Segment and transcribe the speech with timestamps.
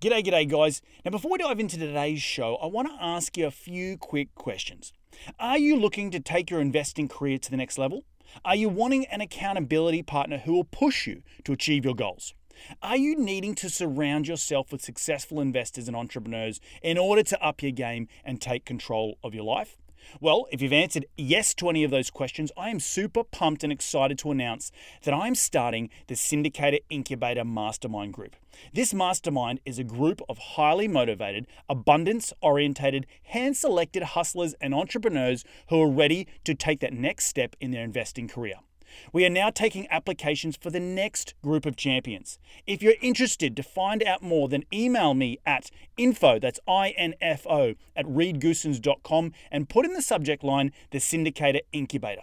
[0.00, 0.80] G'day, g'day, guys.
[1.04, 4.34] Now, before we dive into today's show, I want to ask you a few quick
[4.34, 4.94] questions.
[5.38, 8.04] Are you looking to take your investing career to the next level?
[8.42, 12.32] Are you wanting an accountability partner who will push you to achieve your goals?
[12.82, 17.62] Are you needing to surround yourself with successful investors and entrepreneurs in order to up
[17.62, 19.76] your game and take control of your life?
[20.20, 23.72] Well, if you've answered yes to any of those questions, I am super pumped and
[23.72, 24.72] excited to announce
[25.02, 28.36] that I am starting the Syndicator Incubator Mastermind Group.
[28.72, 35.44] This mastermind is a group of highly motivated, abundance orientated, hand selected hustlers and entrepreneurs
[35.68, 38.56] who are ready to take that next step in their investing career.
[39.12, 42.38] We are now taking applications for the next group of champions.
[42.66, 48.06] If you're interested to find out more, then email me at info, that's I-N-F-O, at
[48.06, 52.22] reedgoossens.com and put in the subject line the Syndicator Incubator.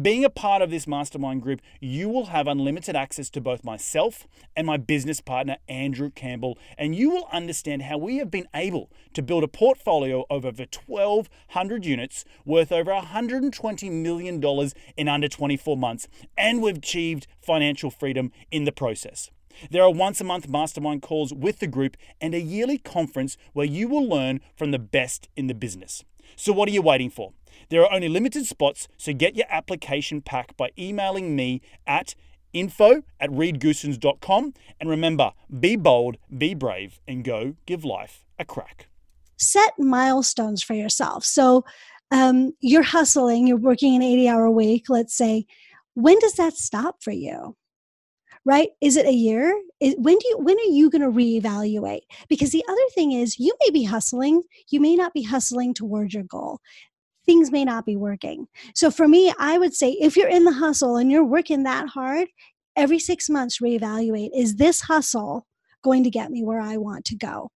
[0.00, 4.26] Being a part of this mastermind group, you will have unlimited access to both myself
[4.54, 8.90] and my business partner, Andrew Campbell, and you will understand how we have been able
[9.14, 15.76] to build a portfolio of over 1,200 units worth over $120 million in under 24
[15.76, 19.30] months, and we've achieved financial freedom in the process.
[19.70, 23.66] There are once a month mastermind calls with the group and a yearly conference where
[23.66, 26.04] you will learn from the best in the business.
[26.36, 27.32] So, what are you waiting for?
[27.68, 32.14] There are only limited spots, so get your application pack by emailing me at
[32.52, 34.54] info at reedgoossens.com.
[34.80, 38.88] And remember, be bold, be brave, and go give life a crack.
[39.36, 41.24] Set milestones for yourself.
[41.24, 41.64] So
[42.10, 45.46] um, you're hustling, you're working an 80 hour week, let's say.
[45.94, 47.56] When does that stop for you?
[48.48, 52.02] right is it a year is, when do you when are you going to reevaluate
[52.28, 56.14] because the other thing is you may be hustling you may not be hustling towards
[56.14, 56.60] your goal
[57.28, 58.48] things may not be working.
[58.74, 61.86] So for me, I would say if you're in the hustle and you're working that
[61.86, 62.26] hard,
[62.74, 65.46] every six months reevaluate is this hustle
[65.84, 67.50] going to get me where I want to go?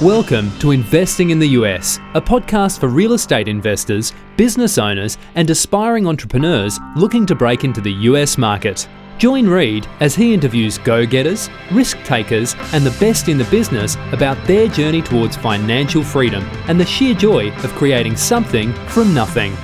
[0.00, 5.50] Welcome to Investing in the US, a podcast for real estate investors, business owners, and
[5.50, 8.88] aspiring entrepreneurs looking to break into the US market.
[9.20, 13.96] Join Reed as he interviews go getters, risk takers, and the best in the business
[14.12, 19.54] about their journey towards financial freedom and the sheer joy of creating something from nothing.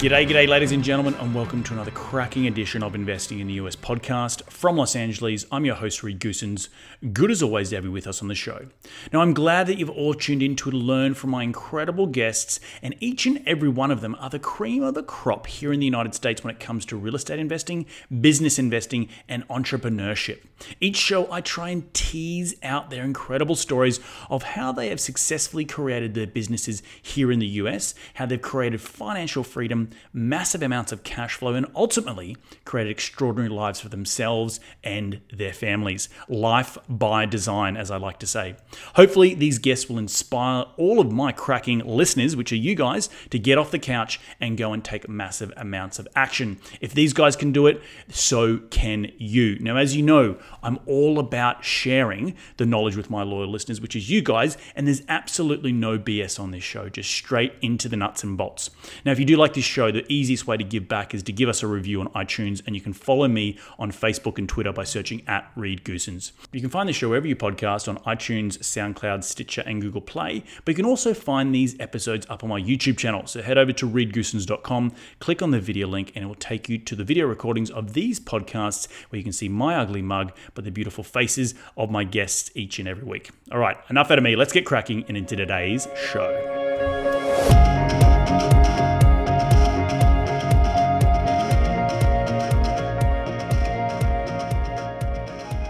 [0.00, 3.52] G'day, g'day, ladies and gentlemen, and welcome to another cracking edition of Investing in the
[3.64, 5.44] US podcast from Los Angeles.
[5.52, 6.70] I'm your host, Reed Goossens.
[7.12, 8.68] Good as always to have you with us on the show.
[9.12, 12.96] Now, I'm glad that you've all tuned in to learn from my incredible guests, and
[12.98, 15.84] each and every one of them are the cream of the crop here in the
[15.84, 17.84] United States when it comes to real estate investing,
[18.22, 20.38] business investing, and entrepreneurship.
[20.80, 25.64] Each show, I try and tease out their incredible stories of how they have successfully
[25.64, 31.04] created their businesses here in the US, how they've created financial freedom massive amounts of
[31.04, 36.08] cash flow, and ultimately created extraordinary lives for themselves and their families.
[36.28, 38.56] Life by design, as I like to say.
[38.94, 43.38] Hopefully, these guests will inspire all of my cracking listeners, which are you guys, to
[43.38, 46.58] get off the couch and go and take massive amounts of action.
[46.80, 49.58] If these guys can do it, so can you.
[49.60, 53.96] Now, as you know, I'm all about sharing the knowledge with my loyal listeners, which
[53.96, 57.96] is you guys, and there's absolutely no BS on this show, just straight into the
[57.96, 58.70] nuts and bolts.
[59.04, 61.32] Now, if you do like this show, the easiest way to give back is to
[61.32, 64.72] give us a review on iTunes, and you can follow me on Facebook and Twitter
[64.72, 66.32] by searching at Reed Goossens.
[66.52, 70.44] You can find the show wherever you podcast on iTunes, SoundCloud, Stitcher, and Google Play,
[70.64, 73.26] but you can also find these episodes up on my YouTube channel.
[73.26, 76.78] So head over to reedgoossens.com, click on the video link, and it will take you
[76.78, 80.64] to the video recordings of these podcasts where you can see my ugly mug, but
[80.64, 83.30] the beautiful faces of my guests each and every week.
[83.52, 84.36] All right, enough out of me.
[84.36, 86.59] Let's get cracking and into today's show.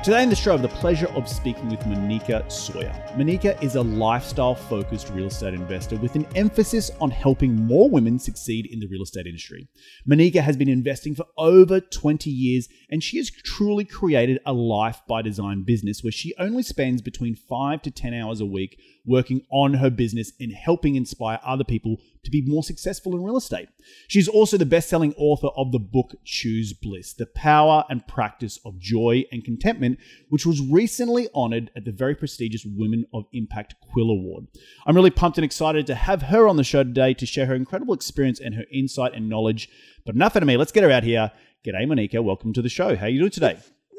[0.03, 2.91] Today in the show, I have the pleasure of speaking with Moneeka Sawyer.
[3.19, 8.19] Moneeka is a lifestyle focused real estate investor with an emphasis on helping more women
[8.19, 9.69] succeed in the real estate industry.
[10.09, 15.03] Moneeka has been investing for over 20 years and she has truly created a life
[15.07, 19.43] by design business where she only spends between 5 to 10 hours a week working
[19.51, 23.69] on her business and helping inspire other people to be more successful in real estate.
[24.09, 28.59] She's also the best selling author of the book Choose Bliss The Power and Practice
[28.65, 29.90] of Joy and Contentment,
[30.29, 34.47] which was recently honored at the very prestigious Women of Impact Quill Award.
[34.87, 37.55] I'm really pumped and excited to have her on the show today to share her
[37.55, 39.69] incredible experience and her insight and knowledge.
[40.07, 41.31] But enough out of me, let's get her out here.
[41.65, 42.23] G'day, Moneeka.
[42.25, 42.97] Welcome to the show.
[42.97, 43.59] How are you doing today?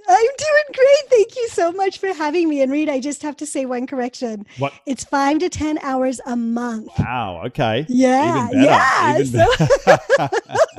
[0.10, 1.10] I'm doing great.
[1.12, 2.62] Thank you so much for having me.
[2.64, 4.48] And Reed, I just have to say one correction.
[4.58, 4.74] What?
[4.88, 6.88] It's five to 10 hours a month.
[6.98, 7.44] Wow.
[7.46, 7.86] Okay.
[7.88, 8.48] Yeah.
[8.50, 9.20] Even better, Yeah.
[9.20, 10.28] even so-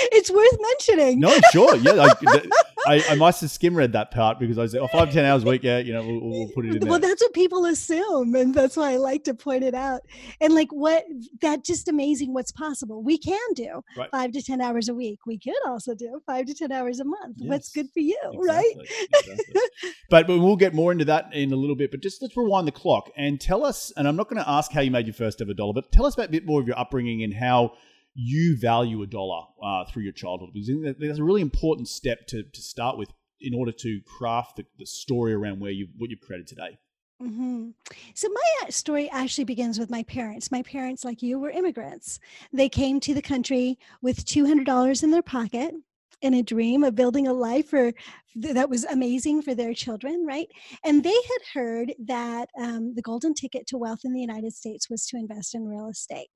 [0.12, 1.20] it's worth mentioning.
[1.20, 1.76] No, sure.
[1.76, 2.48] Yeah, I,
[2.86, 5.24] I, I must have skim read that part because I was said, oh, five, 10
[5.24, 5.62] hours a week.
[5.62, 6.90] Yeah, you know, we'll, we'll put it in there.
[6.90, 8.34] Well, that's what people assume.
[8.34, 10.02] And that's why I like to point it out.
[10.40, 11.04] And like what
[11.42, 13.02] that just amazing what's possible.
[13.02, 14.10] We can do Right.
[14.10, 15.20] five to 10 hours a week.
[15.26, 17.36] We could also do five to 10 hours a month.
[17.38, 18.64] What's good for you, right?
[18.78, 19.90] Exactly, exactly.
[20.10, 21.90] but, but we'll get more into that in a little bit.
[21.90, 23.92] But just let's rewind the clock and tell us.
[23.96, 26.06] And I'm not going to ask how you made your first ever dollar, but tell
[26.06, 27.72] us about a bit more of your upbringing and how
[28.14, 30.50] you value a dollar uh, through your childhood.
[30.52, 33.10] Because that's a really important step to, to start with
[33.40, 36.78] in order to craft the, the story around where you what you've created today.
[37.20, 37.70] hmm
[38.14, 40.50] So my uh, story actually begins with my parents.
[40.50, 42.20] My parents, like you, were immigrants.
[42.52, 45.74] They came to the country with two hundred dollars in their pocket
[46.22, 47.92] and a dream of building a life for
[48.36, 50.48] that was amazing for their children, right?
[50.84, 54.90] And they had heard that um, the golden ticket to wealth in the United States
[54.90, 56.28] was to invest in real estate.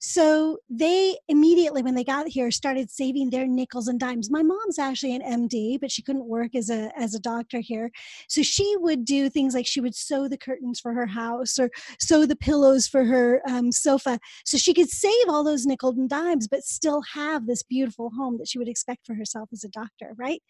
[0.00, 4.30] So they immediately, when they got here, started saving their nickels and dimes.
[4.30, 7.90] My mom's actually an MD, but she couldn't work as a as a doctor here.
[8.28, 11.70] So she would do things like she would sew the curtains for her house or
[12.00, 16.08] sew the pillows for her um, sofa, so she could save all those nickels and
[16.08, 19.68] dimes, but still have this beautiful home that she would expect for herself as a
[19.68, 20.42] doctor, right?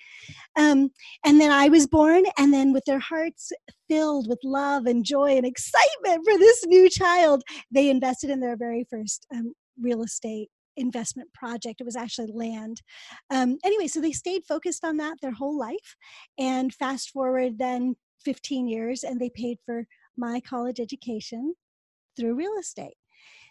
[0.59, 0.91] Um,
[1.25, 3.53] and then I was born, and then with their hearts
[3.89, 8.57] filled with love and joy and excitement for this new child, they invested in their
[8.57, 11.81] very first um, real estate investment project.
[11.81, 12.83] It was actually land.
[13.31, 15.97] Um, anyway, so they stayed focused on that their whole life.
[16.39, 21.55] And fast forward then 15 years, and they paid for my college education
[22.17, 22.97] through real estate.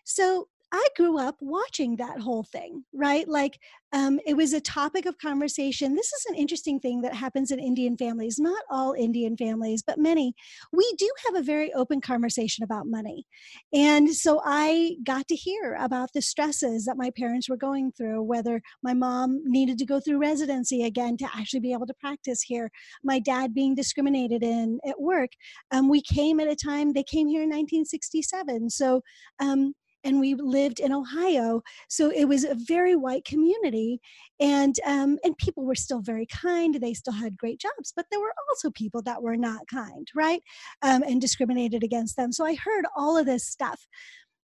[0.06, 3.28] So I grew up watching that whole thing, right?
[3.28, 3.58] Like
[3.94, 5.96] um, it was a topic of conversation.
[5.96, 9.98] This is an interesting thing that happens in Indian families, not all Indian families, but
[9.98, 10.34] many.
[10.74, 13.26] We do have a very open conversation about money.
[13.74, 18.24] And so I got to hear about the stresses that my parents were going through,
[18.24, 22.42] whether my mom needed to go through residency again to actually be able to practice
[22.42, 22.70] here,
[23.06, 25.30] my dad being discriminated in at work.
[25.72, 28.70] Um, we came at a time, they came here in 1967.
[28.70, 29.02] So,
[29.40, 29.74] um,
[30.08, 34.00] and we lived in Ohio, so it was a very white community,
[34.40, 36.76] and um, and people were still very kind.
[36.76, 40.42] They still had great jobs, but there were also people that were not kind, right,
[40.82, 42.32] um, and discriminated against them.
[42.32, 43.86] So I heard all of this stuff,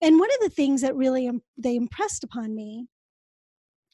[0.02, 2.88] and one of the things that really im- they impressed upon me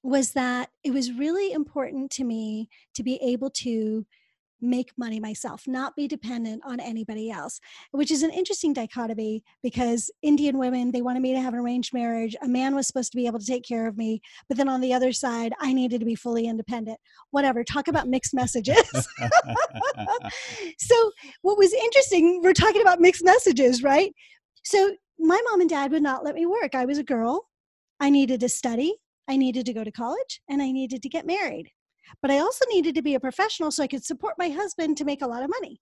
[0.01, 4.05] was that it was really important to me to be able to
[4.61, 7.59] make money myself, not be dependent on anybody else,
[7.91, 11.93] which is an interesting dichotomy because Indian women, they wanted me to have an arranged
[11.93, 12.35] marriage.
[12.41, 14.21] A man was supposed to be able to take care of me.
[14.47, 16.99] But then on the other side, I needed to be fully independent.
[17.31, 18.83] Whatever, talk about mixed messages.
[20.77, 21.11] so,
[21.41, 24.13] what was interesting, we're talking about mixed messages, right?
[24.63, 26.75] So, my mom and dad would not let me work.
[26.75, 27.47] I was a girl.
[27.99, 28.95] I needed to study.
[29.27, 31.69] I needed to go to college and I needed to get married
[32.21, 35.05] but I also needed to be a professional so I could support my husband to
[35.05, 35.79] make a lot of money.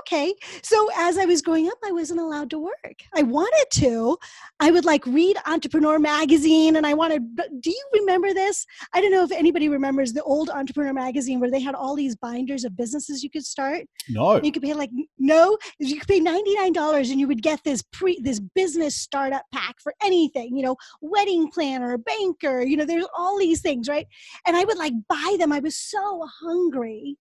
[0.00, 2.96] Okay, so as I was growing up, I wasn't allowed to work.
[3.14, 4.18] I wanted to.
[4.58, 7.22] I would like read Entrepreneur magazine, and I wanted.
[7.60, 8.66] Do you remember this?
[8.92, 12.16] I don't know if anybody remembers the old Entrepreneur magazine where they had all these
[12.16, 13.86] binders of businesses you could start.
[14.08, 14.40] no.
[14.42, 17.62] You could pay like no, you could pay ninety nine dollars, and you would get
[17.64, 20.56] this pre this business startup pack for anything.
[20.56, 22.62] You know, wedding planner, banker.
[22.62, 24.06] You know, there's all these things, right?
[24.46, 25.52] And I would like buy them.
[25.52, 27.16] I was so hungry,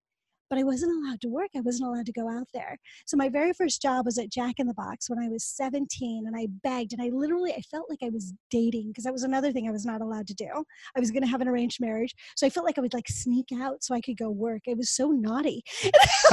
[0.50, 1.50] but I wasn't allowed to work.
[1.56, 2.78] I wasn't allowed to go out there.
[3.06, 6.26] So my very first job was at Jack in the Box when I was seventeen,
[6.28, 9.24] and I begged, and I literally I felt like I was dating because that was
[9.24, 10.50] another thing I was not allowed to do.
[10.96, 13.08] I was going to have an arranged marriage, so I felt like I would like
[13.08, 14.64] sneak out so I could go work.
[14.66, 15.64] It was so naughty.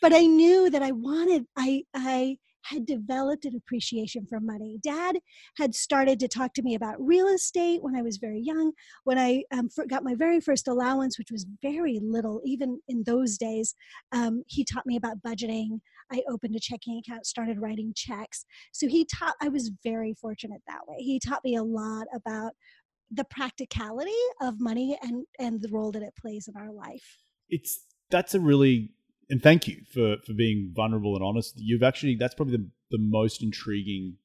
[0.00, 2.36] but I knew that I wanted, I, I
[2.68, 4.78] had developed an appreciation for money.
[4.82, 5.18] Dad
[5.56, 8.72] had started to talk to me about real estate when I was very young.
[9.04, 13.38] When I um, got my very first allowance, which was very little, even in those
[13.38, 13.74] days,
[14.12, 15.80] um, he taught me about budgeting.
[16.12, 18.44] I opened a checking account, started writing checks.
[18.72, 20.96] So he taught, I was very fortunate that way.
[20.98, 22.52] He taught me a lot about
[23.10, 27.04] the practicality of money and, and the role that it plays in our life.
[27.48, 28.90] it's that's a really
[29.28, 31.54] and thank you for for being vulnerable and honest.
[31.56, 34.16] You've actually that's probably the the most intriguing,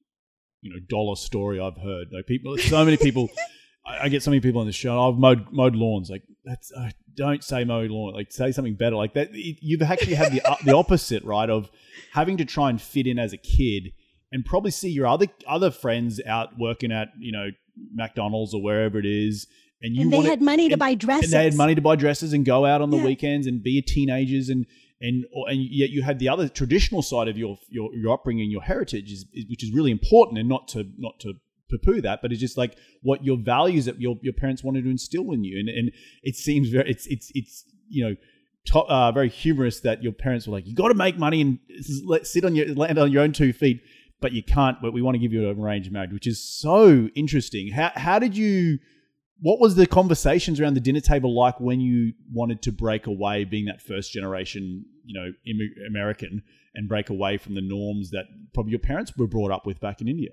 [0.60, 2.08] you know, dollar story I've heard.
[2.12, 3.28] Like people, so many people.
[3.86, 5.08] I, I get so many people on the show.
[5.08, 6.10] I've mowed mowed lawns.
[6.10, 8.14] Like that's uh, don't say mowed lawn.
[8.14, 8.96] Like say something better.
[8.96, 9.30] Like that.
[9.32, 11.50] it- You've actually had the uh, the opposite, right?
[11.50, 11.70] Of
[12.12, 13.92] having to try and fit in as a kid,
[14.30, 17.48] and probably see your other other friends out working at you know
[17.92, 19.48] McDonald's or wherever it is,
[19.82, 21.32] and you and they wanted, had money to buy dresses.
[21.32, 23.04] And they had money to buy dresses and go out on the yeah.
[23.04, 24.66] weekends and be teenagers and
[25.02, 28.62] and and yet you had the other traditional side of your your, your upbringing, your
[28.62, 31.34] heritage, is, is, which is really important, and not to not to
[31.68, 34.90] poo-poo that, but it's just like what your values that your, your parents wanted to
[34.90, 35.92] instill in you, and and
[36.22, 38.16] it seems very it's it's it's you know.
[38.72, 41.58] Uh, very humorous that your parents were like, "You got to make money and
[42.04, 43.82] let sit on your land on your own two feet,
[44.20, 44.80] but you can't.
[44.80, 47.72] But we want to give you a arranged marriage, which is so interesting.
[47.72, 48.78] How how did you
[49.42, 53.42] what was the conversations around the dinner table like when you wanted to break away,
[53.44, 55.32] being that first generation, you know,
[55.86, 56.42] American,
[56.74, 60.00] and break away from the norms that probably your parents were brought up with back
[60.00, 60.30] in India?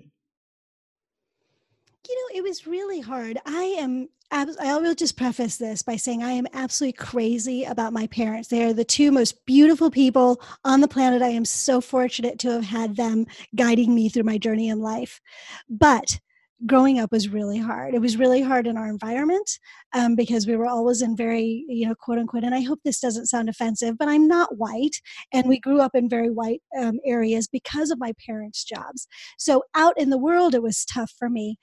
[2.08, 3.38] You know, it was really hard.
[3.46, 4.08] I am.
[4.32, 4.44] I
[4.78, 8.48] will just preface this by saying I am absolutely crazy about my parents.
[8.48, 11.20] They are the two most beautiful people on the planet.
[11.20, 15.20] I am so fortunate to have had them guiding me through my journey in life.
[15.68, 16.20] But
[16.66, 17.94] growing up was really hard.
[17.94, 19.58] It was really hard in our environment
[19.94, 23.00] um, because we were always in very, you know, quote unquote, and I hope this
[23.00, 25.00] doesn't sound offensive, but I'm not white.
[25.32, 29.06] And we grew up in very white um, areas because of my parents' jobs.
[29.38, 31.56] So out in the world, it was tough for me.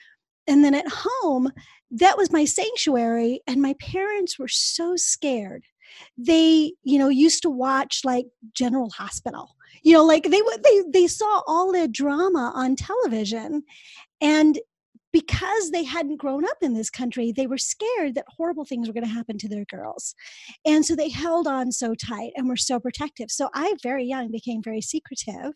[0.47, 1.51] And then at home,
[1.91, 3.41] that was my sanctuary.
[3.47, 5.63] And my parents were so scared.
[6.17, 9.51] They, you know, used to watch like General Hospital
[9.83, 13.61] you know like they would they they saw all the drama on television
[14.21, 14.59] and
[15.17, 18.93] because they hadn't grown up in this country, they were scared that horrible things were
[18.93, 20.13] going to happen to their girls.
[20.63, 23.31] And so they held on so tight and were so protective.
[23.31, 25.53] So I, very young, became very secretive.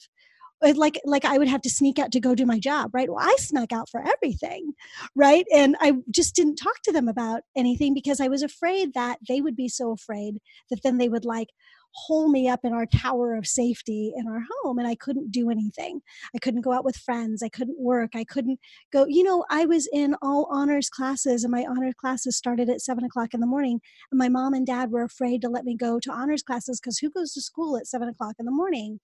[0.63, 3.09] Like like I would have to sneak out to go do my job, right?
[3.09, 4.73] Well, I snuck out for everything,
[5.15, 5.45] right?
[5.53, 9.41] And I just didn't talk to them about anything because I was afraid that they
[9.41, 10.35] would be so afraid
[10.69, 11.47] that then they would like,
[11.93, 15.49] hole me up in our tower of safety in our home and I couldn't do
[15.49, 16.01] anything.
[16.33, 17.43] I couldn't go out with friends.
[17.43, 18.11] I couldn't work.
[18.15, 18.59] I couldn't
[18.91, 22.81] go, you know, I was in all honors classes and my honors classes started at
[22.81, 23.81] seven o'clock in the morning.
[24.11, 26.99] And my mom and dad were afraid to let me go to honors classes because
[26.99, 28.99] who goes to school at seven o'clock in the morning?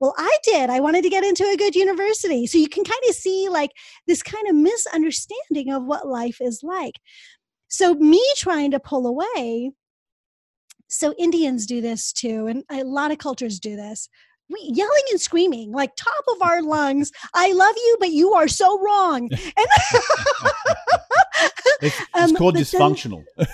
[0.00, 0.70] Well, I did.
[0.70, 2.46] I wanted to get into a good university.
[2.46, 3.72] So you can kind of see like
[4.06, 6.94] this kind of misunderstanding of what life is like.
[7.70, 9.72] So, me trying to pull away
[10.88, 14.08] so Indians do this too, and a lot of cultures do this.
[14.50, 17.12] We yelling and screaming like top of our lungs.
[17.34, 19.28] I love you, but you are so wrong.
[19.56, 19.66] And
[21.82, 23.24] it's, it's um, called dysfunctional.
[23.36, 23.46] Then,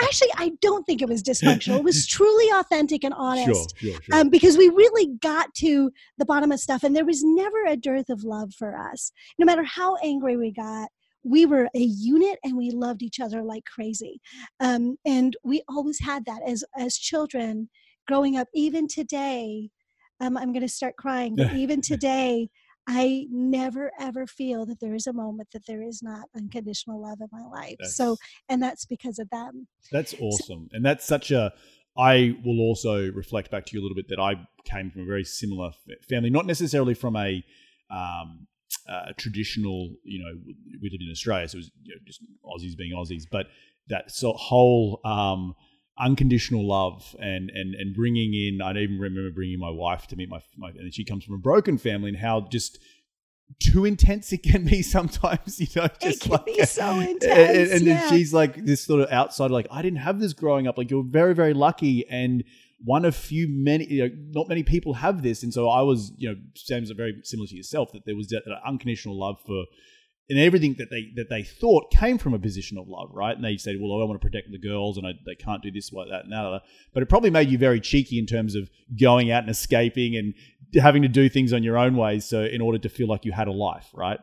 [0.00, 1.78] Actually, I don't think it was dysfunctional.
[1.78, 3.46] It was truly authentic and honest.
[3.78, 4.14] Sure, sure, sure.
[4.20, 7.76] Um, because we really got to the bottom of stuff, and there was never a
[7.76, 9.12] dearth of love for us.
[9.38, 10.88] No matter how angry we got,
[11.24, 14.20] we were a unit and we loved each other like crazy.
[14.60, 17.68] Um, and we always had that as as children
[18.06, 18.48] growing up.
[18.54, 19.70] Even today
[20.22, 22.48] um, i'm going to start crying but even today
[22.86, 27.18] i never ever feel that there is a moment that there is not unconditional love
[27.20, 27.76] in my life.
[27.78, 28.16] That's, so
[28.48, 29.66] and that's because of them.
[29.90, 31.52] That's awesome so, and that's such a
[31.96, 35.04] I will also reflect back to you a little bit that I came from a
[35.04, 35.72] very similar
[36.08, 37.44] family, not necessarily from a
[37.90, 38.46] um,
[38.88, 40.32] uh, traditional, you know,
[40.80, 43.46] we lived in Australia, so it was you know, just Aussies being Aussies, but
[43.88, 45.54] that so whole um,
[45.98, 48.60] unconditional love and and and bringing in.
[48.62, 51.38] I even remember bringing my wife to meet my, my and she comes from a
[51.38, 52.78] broken family, and how just
[53.60, 57.22] too intense it can be sometimes, you know, just it can like be so intense.
[57.24, 58.00] And, and yeah.
[58.00, 60.78] then she's like this sort of outsider, like I didn't have this growing up.
[60.78, 62.44] Like you're very, very lucky, and
[62.84, 65.42] one of few many you know, not many people have this.
[65.42, 68.42] And so i was you know james very similar to yourself that there was that,
[68.46, 69.64] that unconditional love for
[70.28, 73.34] and everything that they that they thought came from a position of love right?
[73.34, 75.70] And they said well i want to protect the girls and I, they can't do
[75.70, 76.62] this like that and that
[76.92, 80.34] but it probably made you very cheeky in terms of going out and escaping and
[80.80, 83.32] having to do things on your own ways so in order to feel like you
[83.32, 84.20] had a life right?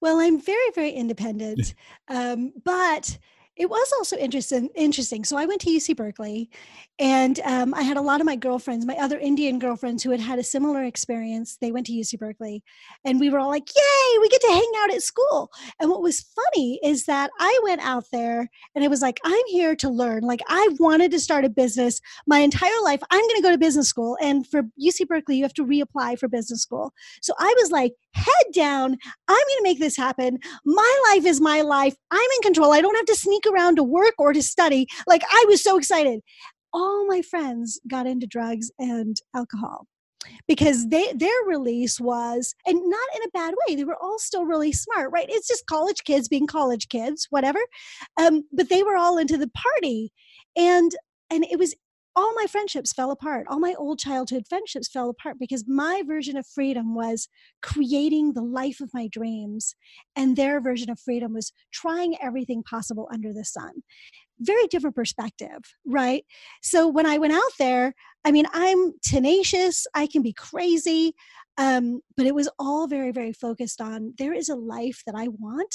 [0.00, 1.74] Well i'm very very independent
[2.08, 3.18] um, but
[3.56, 5.24] it was also interesting interesting.
[5.24, 6.50] So i went to uc berkeley
[6.98, 10.20] and um, i had a lot of my girlfriends my other indian girlfriends who had
[10.20, 12.62] had a similar experience they went to uc berkeley
[13.04, 15.50] and we were all like yay we get to hang out at school.
[15.80, 19.46] And what was funny is that i went out there and it was like i'm
[19.48, 20.22] here to learn.
[20.22, 22.00] Like i wanted to start a business.
[22.26, 25.44] My entire life i'm going to go to business school and for uc berkeley you
[25.44, 26.92] have to reapply for business school.
[27.20, 28.96] So i was like head down.
[29.28, 30.38] I'm going to make this happen.
[30.64, 31.94] My life is my life.
[32.10, 32.72] I'm in control.
[32.72, 34.86] I don't have to sneak around to work or to study.
[35.06, 36.20] Like I was so excited.
[36.72, 39.86] All my friends got into drugs and alcohol
[40.46, 44.44] because they their release was and not in a bad way they were all still
[44.44, 45.26] really smart right?
[45.28, 47.58] It's just college kids being college kids whatever.
[48.20, 50.12] Um, but they were all into the party.
[50.56, 50.94] And
[51.30, 51.74] and it was
[52.14, 53.46] all my friendships fell apart.
[53.48, 57.28] All my old childhood friendships fell apart because my version of freedom was
[57.62, 59.74] creating the life of my dreams.
[60.14, 63.82] And their version of freedom was trying everything possible under the sun.
[64.40, 66.24] Very different perspective, right?
[66.62, 71.14] So when I went out there, I mean, I'm tenacious, I can be crazy,
[71.58, 75.28] um, but it was all very, very focused on there is a life that I
[75.28, 75.74] want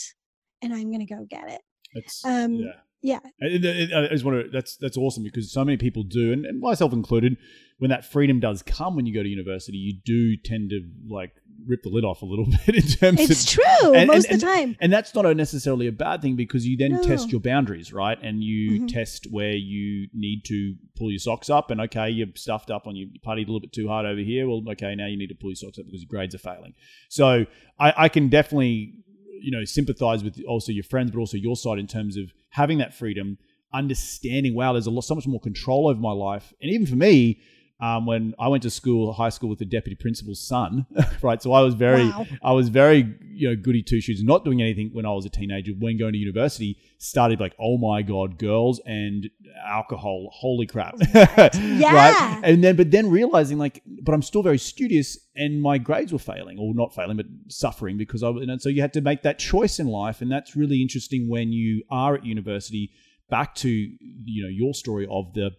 [0.61, 1.61] and I'm going to go get it.
[1.93, 2.71] It's, Um, yeah.
[3.01, 3.19] Yeah.
[3.39, 6.45] It- it- I just want to, that's that's awesome because so many people do, and,
[6.45, 7.37] and myself included,
[7.79, 11.31] when that freedom does come when you go to university, you do tend to like
[11.67, 13.29] rip the lid off a little bit in terms of.
[13.31, 14.75] It's of true and- most and- of the time.
[14.79, 18.17] And that's not a necessarily a bad thing because you then test your boundaries, right?
[18.21, 18.87] And you Mhm.
[18.93, 21.69] test where you need to pull your socks up.
[21.69, 24.47] And okay, you've stuffed up on you partied a little bit too hard over here.
[24.49, 26.73] Well, okay, now you need to pull your socks up because your grades are failing.
[27.09, 27.45] So
[27.79, 28.93] I, I can definitely,
[29.41, 32.77] you know, sympathize with also your friends, but also your side in terms of having
[32.79, 33.37] that freedom,
[33.73, 36.53] understanding, wow, there's a lot, so much more control over my life.
[36.61, 37.41] And even for me,
[37.79, 40.87] um, when I went to school, high school with the deputy principal's son,
[41.21, 41.39] right?
[41.41, 42.25] So I was very, Wow.
[42.41, 45.29] I was very, you know, goody two shoes, not doing anything when I was a
[45.29, 45.73] teenager.
[45.77, 49.29] When going to university, started like, oh my god, girls and
[49.63, 51.93] alcohol, holy crap, Yeah.
[51.93, 52.39] right?
[52.43, 56.17] And then, but then realizing like, but I'm still very studious, and my grades were
[56.19, 58.29] failing, or not failing, but suffering because I.
[58.29, 61.29] was- And so you had to make that choice in life, and that's really interesting
[61.29, 62.91] when you are at university.
[63.29, 65.51] Back to you know your story of the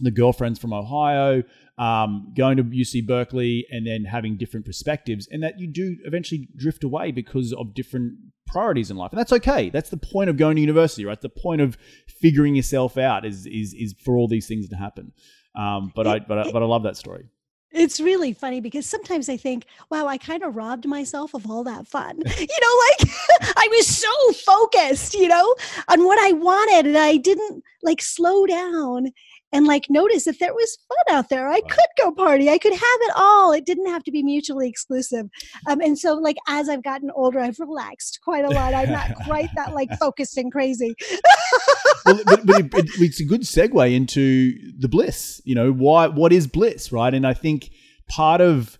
[0.00, 1.42] the girlfriends from Ohio,
[1.78, 6.48] um, going to UC Berkeley, and then having different perspectives, and that you do eventually
[6.56, 8.14] drift away because of different
[8.46, 9.70] priorities in life, and that's okay.
[9.70, 11.20] That's the point of going to university, right?
[11.20, 11.76] The point of
[12.08, 15.12] figuring yourself out is is is for all these things to happen.
[15.56, 17.26] Um, but I but I, but I love that story.
[17.74, 21.64] It's really funny because sometimes I think, wow, I kind of robbed myself of all
[21.64, 22.22] that fun.
[22.38, 23.10] You know, like
[23.56, 25.54] I was so focused, you know,
[25.88, 29.08] on what I wanted and I didn't like slow down
[29.54, 31.48] and like notice if there was fun out there.
[31.48, 32.50] I could go party.
[32.50, 33.52] I could have it all.
[33.52, 35.26] It didn't have to be mutually exclusive.
[35.68, 38.74] Um, and so like as I've gotten older, I've relaxed quite a lot.
[38.74, 40.94] I'm not quite that like focused and crazy.
[42.04, 45.40] well, but, but it, it, it's a good segue into the bliss.
[45.44, 46.08] You know, why?
[46.08, 47.14] What is bliss, right?
[47.14, 47.70] And I think
[48.08, 48.78] part of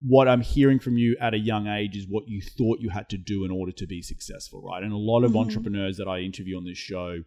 [0.00, 3.08] what I'm hearing from you at a young age is what you thought you had
[3.08, 4.82] to do in order to be successful, right?
[4.82, 5.40] And a lot of Mhm.
[5.40, 7.22] entrepreneurs that I interview on this show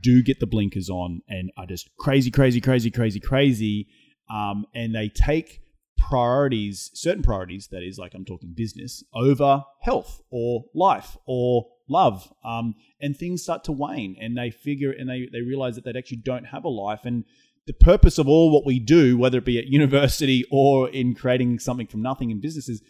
[0.00, 3.88] do get the blinkers on and are just crazy, crazy, crazy, crazy, crazy,
[4.30, 5.60] um, and they take
[5.98, 12.32] priorities, certain priorities, that is, like I'm talking business, over health or life or love.
[12.44, 15.96] Um, and things start to wane and they figure and they, they realize that they
[15.96, 17.00] actually don't have a life.
[17.04, 17.24] And
[17.66, 21.58] the purpose of all what we do, whether it be at university or in creating
[21.58, 22.82] something from nothing in businesses,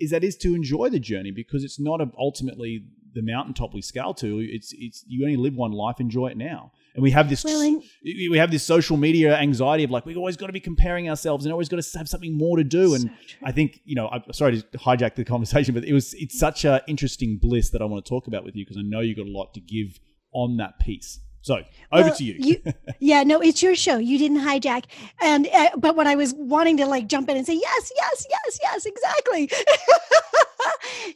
[0.00, 4.14] is that is to enjoy the journey because it's not ultimately the mountaintop we scale
[4.14, 4.38] to.
[4.40, 6.72] It's it's you only live one life, enjoy it now.
[6.94, 10.36] And we have this and- we have this social media anxiety of like we've always
[10.36, 12.94] got to be comparing ourselves and always got to have something more to do.
[12.94, 13.38] And true.
[13.44, 16.64] I think you know, I'm sorry to hijack the conversation, but it was it's such
[16.64, 19.14] an interesting bliss that I want to talk about with you because I know you
[19.16, 19.98] got a lot to give
[20.32, 21.20] on that piece.
[21.44, 21.56] So
[21.90, 22.62] over Well, to you.
[23.00, 23.98] yeah, no, it's your show.
[23.98, 24.84] You didn't hijack.
[25.20, 28.26] And uh, but what I was wanting to like jump in and say, yes, yes,
[28.30, 29.50] yes, yes, exactly.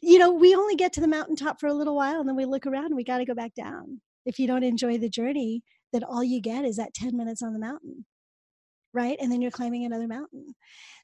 [0.03, 2.44] you know, we only get to the mountaintop for a little while, and then we
[2.44, 4.01] look around, and we got to go back down.
[4.25, 7.53] If you don't enjoy the journey, then all you get is that ten minutes on
[7.53, 8.05] the mountain,
[8.92, 9.16] right?
[9.20, 10.55] And then you're climbing another mountain.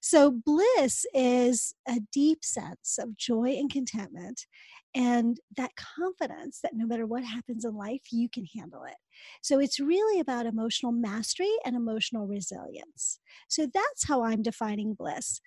[0.00, 4.46] So bliss is a deep sense of joy and contentment.
[4.94, 8.96] And that confidence that no matter what happens in life, you can handle it.
[9.42, 13.18] So it's really about emotional mastery and emotional resilience.
[13.48, 15.40] So that's how I'm defining bliss.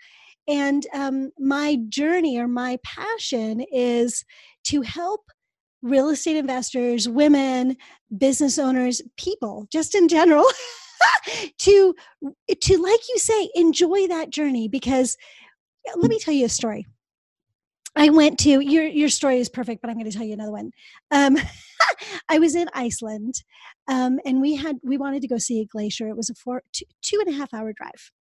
[0.47, 4.23] And um, my journey or my passion is
[4.65, 5.21] to help
[5.81, 7.77] real estate investors, women,
[8.17, 10.45] business owners, people, just in general,
[11.59, 11.95] to
[12.61, 14.67] to like you say, enjoy that journey.
[14.67, 15.17] Because
[15.95, 16.85] let me tell you a story.
[17.95, 20.51] I went to your your story is perfect, but I'm going to tell you another
[20.51, 20.71] one.
[21.11, 21.37] Um,
[22.29, 23.35] I was in Iceland,
[23.87, 26.07] um, and we had we wanted to go see a glacier.
[26.07, 28.11] It was a four two, two and a half hour drive,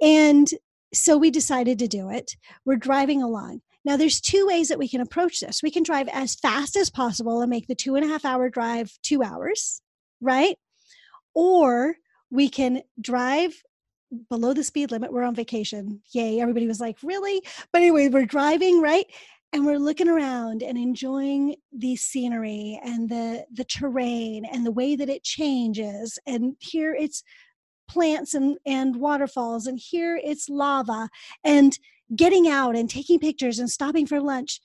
[0.00, 0.48] and
[0.94, 2.36] so we decided to do it.
[2.64, 3.60] We're driving along.
[3.84, 5.62] Now, there's two ways that we can approach this.
[5.62, 8.48] We can drive as fast as possible and make the two and a half hour
[8.48, 9.82] drive two hours,
[10.20, 10.56] right?
[11.34, 11.96] Or
[12.30, 13.54] we can drive
[14.28, 15.12] below the speed limit.
[15.12, 16.00] We're on vacation.
[16.12, 16.40] Yay.
[16.40, 17.42] Everybody was like, really?
[17.72, 19.06] But anyway, we're driving, right?
[19.52, 24.96] And we're looking around and enjoying the scenery and the the terrain and the way
[24.96, 26.18] that it changes.
[26.26, 27.22] And here it's
[27.88, 31.10] plants and, and waterfalls, and here it's lava,
[31.44, 31.78] and
[32.16, 34.60] getting out and taking pictures and stopping for lunch.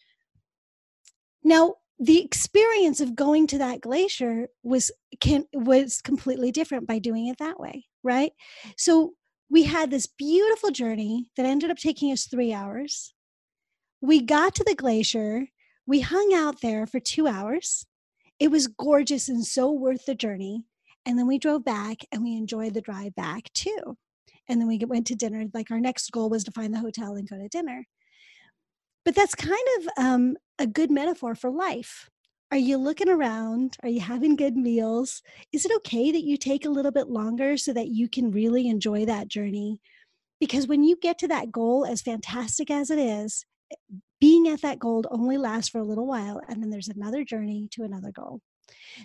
[1.44, 7.28] Now, the experience of going to that glacier was can was completely different by doing
[7.28, 8.34] it that way right
[8.78, 9.14] so
[9.50, 13.14] we had this beautiful journey that ended up taking us three hours
[14.08, 15.48] we got to the glacier
[15.86, 17.86] we hung out there for two hours
[18.40, 20.64] it was gorgeous and so worth the journey
[21.06, 23.98] and then we drove back and we enjoyed the drive back too
[24.50, 27.16] and then we went to dinner like our next goal was to find the hotel
[27.16, 27.86] and go to dinner
[29.08, 32.10] but that's kind of um, a good metaphor for life.
[32.52, 33.78] Are you looking around?
[33.82, 35.22] Are you having good meals?
[35.54, 38.68] Is it okay that you take a little bit longer so that you can really
[38.68, 39.80] enjoy that journey?
[40.42, 43.46] Because when you get to that goal, as fantastic as it is,
[44.20, 47.68] being at that goal only lasts for a little while, and then there's another journey
[47.72, 48.42] to another goal.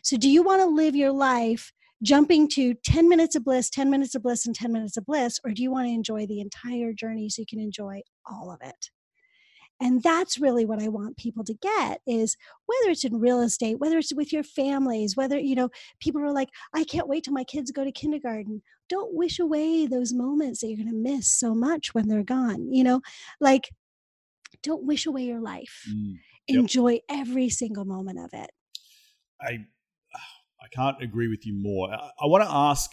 [0.02, 1.72] So, do you want to live your life
[2.02, 5.38] jumping to 10 minutes of bliss, 10 minutes of bliss, and 10 minutes of bliss,
[5.44, 8.58] or do you want to enjoy the entire journey so you can enjoy all of
[8.62, 8.90] it?
[9.82, 13.78] and that's really what i want people to get is whether it's in real estate
[13.78, 15.68] whether it's with your families whether you know
[16.00, 19.86] people are like i can't wait till my kids go to kindergarten don't wish away
[19.86, 23.00] those moments that you're going to miss so much when they're gone you know
[23.40, 23.68] like
[24.62, 25.84] don't wish away your life.
[25.90, 26.14] Mm,
[26.48, 26.60] yep.
[26.60, 28.50] enjoy every single moment of it.
[29.40, 29.50] I
[30.62, 31.92] i can't agree with you more.
[31.92, 32.90] I, I want to ask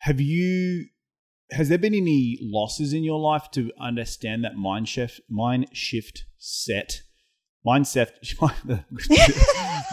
[0.00, 0.86] have you
[1.52, 6.24] has there been any losses in your life to understand that mind shift mind shift
[6.38, 7.02] set?
[7.66, 8.12] Mindset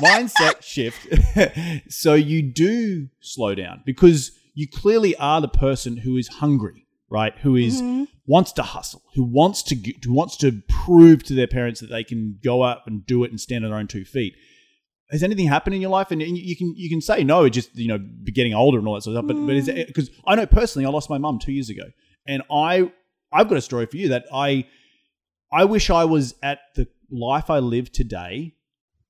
[0.02, 1.08] mindset shift.
[1.92, 7.38] So you do slow down because you clearly are the person who is hungry right
[7.40, 8.04] who is, mm-hmm.
[8.26, 12.04] wants to hustle who wants to who wants to prove to their parents that they
[12.04, 14.36] can go up and do it and stand on their own two feet
[15.12, 16.12] has anything happened in your life?
[16.12, 19.04] And you can you can say no, just you know, getting older and all that
[19.04, 19.28] sort of stuff.
[19.28, 19.48] But mm.
[19.48, 21.84] but is because I know personally, I lost my mum two years ago,
[22.28, 22.92] and I
[23.32, 24.68] I've got a story for you that I
[25.52, 28.56] I wish I was at the life I live today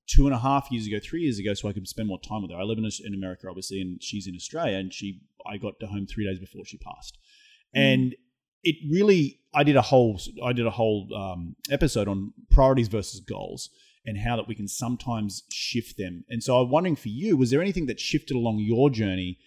[0.06, 2.40] two and a half years ago, three years ago, so I could spend more time
[2.40, 2.56] with her.
[2.56, 5.86] I live in, in America, obviously, and she's in Australia, and she I got to
[5.86, 7.27] home three days before she passed, mm.
[7.74, 8.14] And
[8.62, 13.20] it really I did a whole I did a whole um, episode on priorities versus
[13.20, 13.70] goals
[14.04, 16.24] and how that we can sometimes shift them.
[16.28, 19.38] And so I'm wondering for you, was there anything that shifted along your journey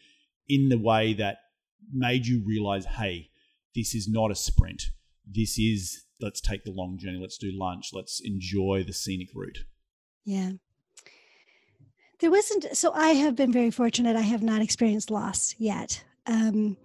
[0.48, 1.38] in the way that
[1.92, 3.30] made you realize, hey,
[3.76, 4.84] this is not a sprint.
[5.26, 7.18] This is let's take the long journey.
[7.20, 7.90] Let's do lunch.
[7.94, 9.60] Let's enjoy the scenic route.
[10.26, 10.52] Yeah.
[12.20, 14.16] There wasn't, so I have been very fortunate.
[14.16, 16.04] I have not experienced loss yet.
[16.28, 16.78] Um,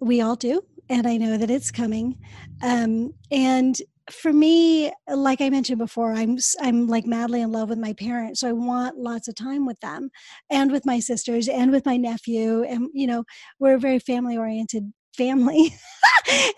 [0.00, 0.62] we all do.
[0.92, 2.18] And I know that it's coming.
[2.62, 7.78] Um, and for me like i mentioned before i'm i'm like madly in love with
[7.78, 10.10] my parents so i want lots of time with them
[10.50, 13.22] and with my sisters and with my nephew and you know
[13.60, 15.72] we're a very family oriented family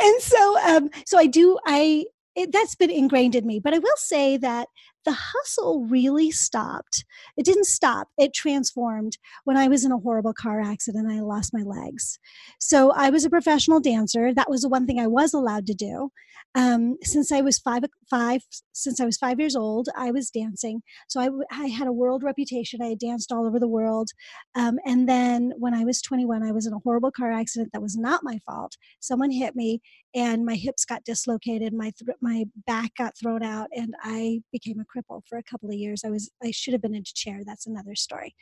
[0.01, 3.79] and so um so i do i it, that's been ingrained in me but i
[3.79, 4.69] will say that
[5.05, 7.05] the hustle really stopped.
[7.37, 11.53] It didn't stop, it transformed when I was in a horrible car accident I lost
[11.53, 12.19] my legs.
[12.59, 14.33] So I was a professional dancer.
[14.33, 16.11] That was the one thing I was allowed to do.
[16.57, 20.83] Um, since I was five, five, since I was five years old, I was dancing.
[21.09, 22.81] So I, I had a world reputation.
[22.81, 24.11] I danced all over the world.
[24.55, 27.83] Um, and then when I was 21, I was in a horrible car accident that
[27.83, 28.77] was not my fault.
[29.01, 29.81] Someone hit me,
[30.15, 31.73] and my hips got dislocated.
[31.73, 35.69] My th- my back got thrown out, and I became a cripple for a couple
[35.69, 36.03] of years.
[36.05, 37.41] I was I should have been in a chair.
[37.45, 38.35] That's another story.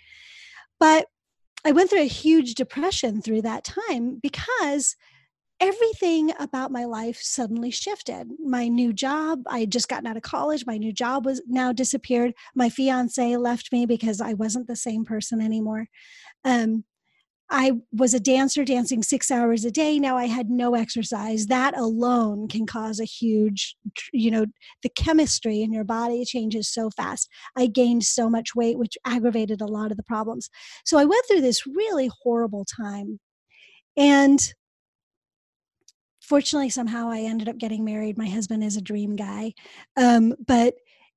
[0.78, 1.06] But
[1.64, 4.96] I went through a huge depression through that time because
[5.60, 8.28] everything about my life suddenly shifted.
[8.44, 11.72] My new job, I had just gotten out of college, my new job was now
[11.72, 12.34] disappeared.
[12.56, 15.86] My fiance left me because I wasn't the same person anymore.
[16.44, 16.82] Um,
[17.52, 19.98] I was a dancer dancing six hours a day.
[19.98, 21.46] Now I had no exercise.
[21.46, 23.76] That alone can cause a huge,
[24.10, 24.46] you know,
[24.82, 27.28] the chemistry in your body changes so fast.
[27.54, 30.48] I gained so much weight, which aggravated a lot of the problems.
[30.86, 33.20] So I went through this really horrible time.
[33.98, 34.40] And
[36.22, 38.16] fortunately, somehow I ended up getting married.
[38.16, 39.52] My husband is a dream guy.
[39.98, 40.74] Um, but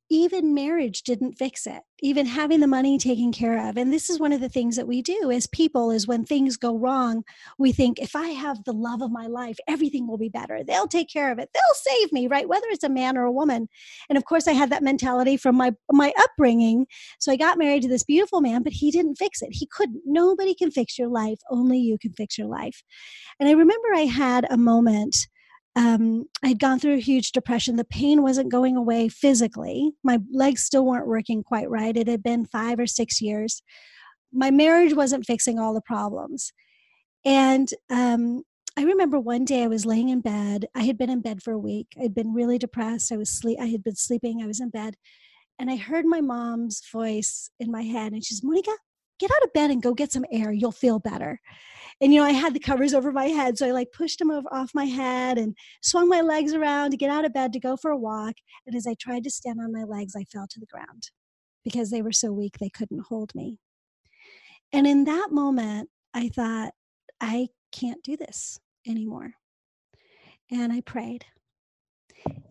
[0.09, 3.77] even marriage didn't fix it even having the money taken care of.
[3.77, 6.57] And this is one of the things that we do as people is when things
[6.57, 7.23] go wrong
[7.57, 10.63] we think if i have the love of my life everything will be better.
[10.63, 11.49] They'll take care of it.
[11.53, 12.47] They'll save me right?
[12.47, 13.67] Whether it's a man or a woman.
[14.09, 16.85] And of course i had that mentality from my my upbringing.
[17.19, 19.49] So i got married to this beautiful man but he didn't fix it.
[19.51, 20.01] He couldn't.
[20.05, 21.39] Nobody can fix your life.
[21.49, 22.83] Only you can fix your life.
[23.39, 25.15] And i remember i had a moment
[25.75, 27.75] um, I had gone through a huge depression.
[27.75, 29.91] The pain wasn't going away physically.
[30.03, 31.95] My legs still weren't working quite right.
[31.95, 33.61] It had been five or six years.
[34.31, 36.53] My marriage wasn't fixing all the problems.
[37.25, 38.43] And um,
[38.77, 40.67] I remember one day I was laying in bed.
[40.75, 41.88] I had been in bed for a week.
[42.01, 43.11] I'd been really depressed.
[43.11, 43.57] I was sleep.
[43.59, 44.41] I had been sleeping.
[44.41, 44.95] I was in bed,
[45.57, 48.75] and I heard my mom's voice in my head, and she's, Moneeka,
[49.19, 50.51] get out of bed and go get some air.
[50.51, 51.39] You'll feel better.
[52.01, 53.58] And, you know, I had the covers over my head.
[53.58, 56.97] So I like pushed them over, off my head and swung my legs around to
[56.97, 58.36] get out of bed to go for a walk.
[58.67, 61.10] And as I tried to stand on my legs, I fell to the ground
[61.63, 63.60] because they were so weak they couldn't hold me.
[64.73, 66.73] And in that moment, I thought,
[67.21, 69.32] I can't do this anymore.
[70.51, 71.25] And I prayed.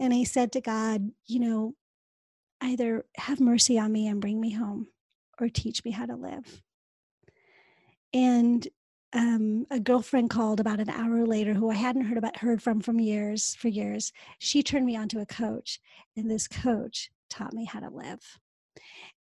[0.00, 1.74] And I said to God, you know,
[2.62, 4.88] either have mercy on me and bring me home
[5.40, 6.62] or teach me how to live.
[8.12, 8.66] And
[9.12, 12.80] um, a girlfriend called about an hour later who I hadn't heard about heard from
[12.80, 14.12] from years for years.
[14.40, 15.80] She turned me on to a coach,
[16.16, 18.38] and this coach taught me how to live.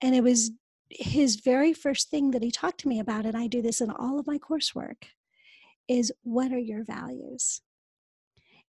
[0.01, 0.53] And it was
[0.89, 3.91] his very first thing that he talked to me about, and I do this in
[3.91, 5.05] all of my coursework,
[5.89, 7.61] is what are your values?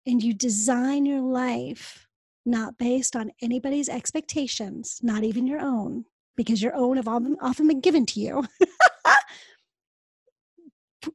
[0.06, 2.08] And you design your life
[2.46, 7.82] not based on anybody's expectations, not even your own, because your own have often been
[7.82, 8.44] given to you.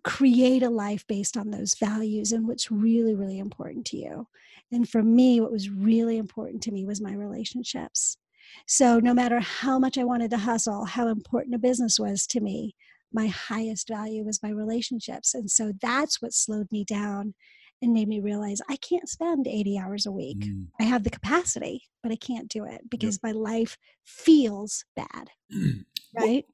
[0.05, 4.27] create a life based on those values and what's really, really important to you.
[4.71, 8.19] And for me, what was really important to me was my relationships.
[8.67, 12.41] So, no matter how much I wanted to hustle, how important a business was to
[12.41, 12.75] me,
[13.13, 15.35] my highest value was my relationships.
[15.35, 17.35] And so that's what slowed me down
[17.81, 20.41] and made me realize I can't spend 80 hours a week.
[20.41, 20.67] Mm.
[20.81, 23.35] I have the capacity, but I can't do it because yep.
[23.35, 25.31] my life feels bad.
[26.17, 26.45] right?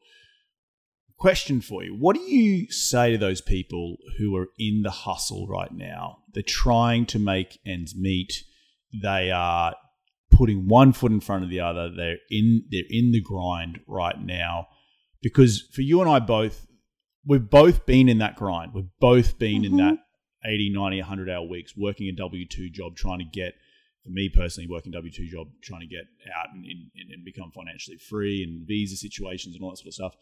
[1.19, 1.97] Question for you.
[1.99, 6.19] What do you say to those people who are in the hustle right now?
[6.33, 8.45] They're trying to make ends meet.
[9.03, 9.75] They are
[10.31, 11.91] putting one foot in front of the other.
[11.95, 14.67] They're in they're in the grind right now.
[15.23, 16.67] Because for you and I both,
[17.25, 18.73] we've both been in that grind.
[18.75, 19.65] We've both been mm-hmm.
[19.65, 19.99] in that
[20.47, 23.55] 80, 90, 100 hour weeks, working a W 2 job, trying to get,
[24.03, 26.05] for me personally, working W 2 job, trying to get
[26.37, 29.95] out and, and, and become financially free and visa situations and all that sort of
[29.95, 30.15] stuff.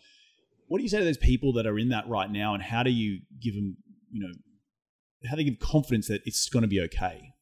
[0.69, 2.83] What do you say to those people that are in that right now, and how
[2.83, 3.77] do you give them,
[4.11, 4.33] you know,
[5.29, 7.35] how do you give confidence that it's going to be okay?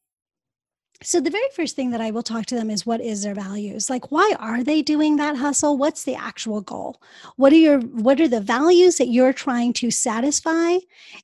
[1.02, 3.34] So the very first thing that I will talk to them is what is their
[3.34, 3.88] values?
[3.88, 5.78] Like why are they doing that hustle?
[5.78, 7.00] What's the actual goal?
[7.36, 10.76] What are your what are the values that you're trying to satisfy?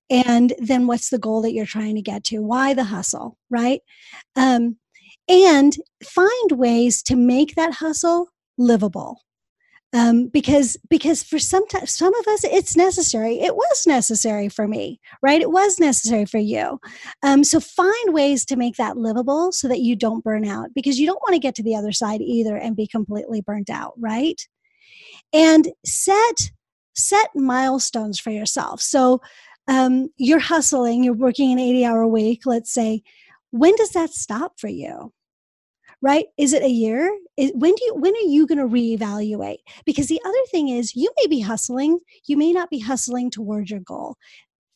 [0.09, 2.39] And then what's the goal that you're trying to get to?
[2.39, 3.83] Why the hustle, right?
[4.35, 4.77] Um,
[5.29, 9.26] and find ways to make that hustle livable
[9.93, 13.41] um, because because for some some of us it's necessary.
[13.41, 15.41] It was necessary for me right?
[15.41, 16.81] It was necessary for you.
[17.23, 20.99] Um, so find ways to make that livable so that you don't burn out because
[20.99, 23.95] you don't want to get to the other side either and be completely burnt out
[23.99, 24.47] right?
[25.33, 26.51] And set
[26.95, 28.81] set milestones for yourself.
[28.81, 29.21] So
[29.69, 33.03] um, you're hustling you're working an 80 hour week let's say
[33.51, 35.13] when does that stop for you
[36.07, 36.27] right?
[36.39, 37.13] Is it a year?
[37.37, 39.59] Is, when do you when are you going to reevaluate?
[39.85, 43.73] Because the other thing is you may be hustling you may not be hustling towards
[43.73, 44.15] your goal.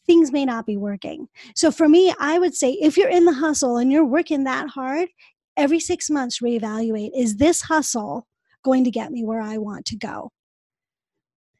[0.08, 1.28] Things may not be working.
[1.54, 4.70] So for me i would say if you're in the hustle and you're working that
[4.70, 5.08] hard
[5.56, 8.26] every six months reevaluate is this hustle
[8.64, 10.30] going to get me where i want to go?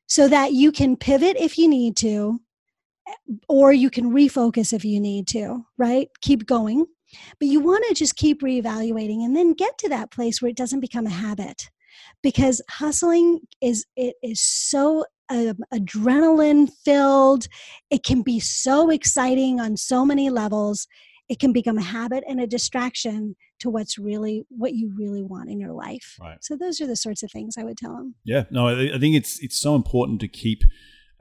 [0.09, 2.41] So that you can pivot if you need to
[3.09, 6.09] eh, or you can refocus if you need to right?
[6.23, 6.87] Keep going
[7.39, 10.57] but you want to just keep reevaluating and then get to that place where it
[10.57, 11.71] doesn't become a habit.
[12.23, 17.47] Because hustling is it is so um, adrenaline filled.
[17.91, 20.87] It can be so exciting on so many levels.
[21.29, 25.51] It can become a habit and a distraction to what's really what you really want
[25.51, 26.17] in your life.
[26.21, 26.39] Right.
[26.43, 28.17] So those are the sorts of things I would tell them.
[28.25, 30.65] Yeah, no, I think it's it's so important to keep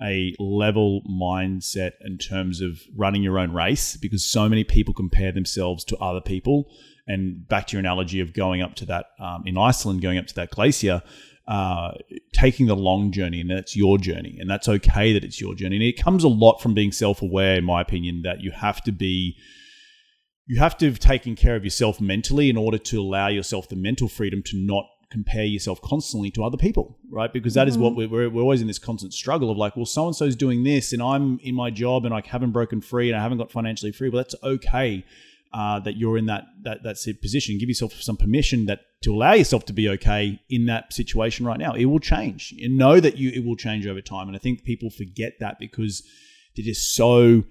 [0.02, 5.32] a level mindset in terms of running your own race because so many people compare
[5.32, 6.72] themselves to other people.
[7.08, 10.28] And back to your analogy of going up to that um, in Iceland, going up
[10.28, 11.02] to that glacier,
[11.48, 11.94] uh,
[12.34, 15.78] taking the long journey, and that's your journey, and that's okay that it's your journey.
[15.78, 18.92] And it comes a lot from being self-aware, in my opinion, that you have to
[18.92, 19.36] be
[20.46, 23.76] you have to have taken care of yourself mentally in order to allow yourself the
[23.76, 27.34] mental freedom to not compare yourself constantly to other people, right?
[27.34, 27.70] Because that mm-hmm.
[27.70, 28.14] is what mm-hmm.
[28.14, 30.94] we're, we're always in this constant struggle of like, well, so and so's doing this,
[30.94, 33.92] and I'm in my job, and I haven't broken free, and I haven't got financially
[33.92, 34.10] free.
[34.10, 35.04] Well, that's okay
[35.54, 37.58] uh, that you're in that that that position.
[37.58, 41.60] Give yourself some permission that to allow yourself to be okay in that situation right
[41.60, 41.74] now.
[41.74, 44.28] It will change, and know that you it will change over time.
[44.28, 46.04] And I think people forget that because
[46.56, 47.44] they're just so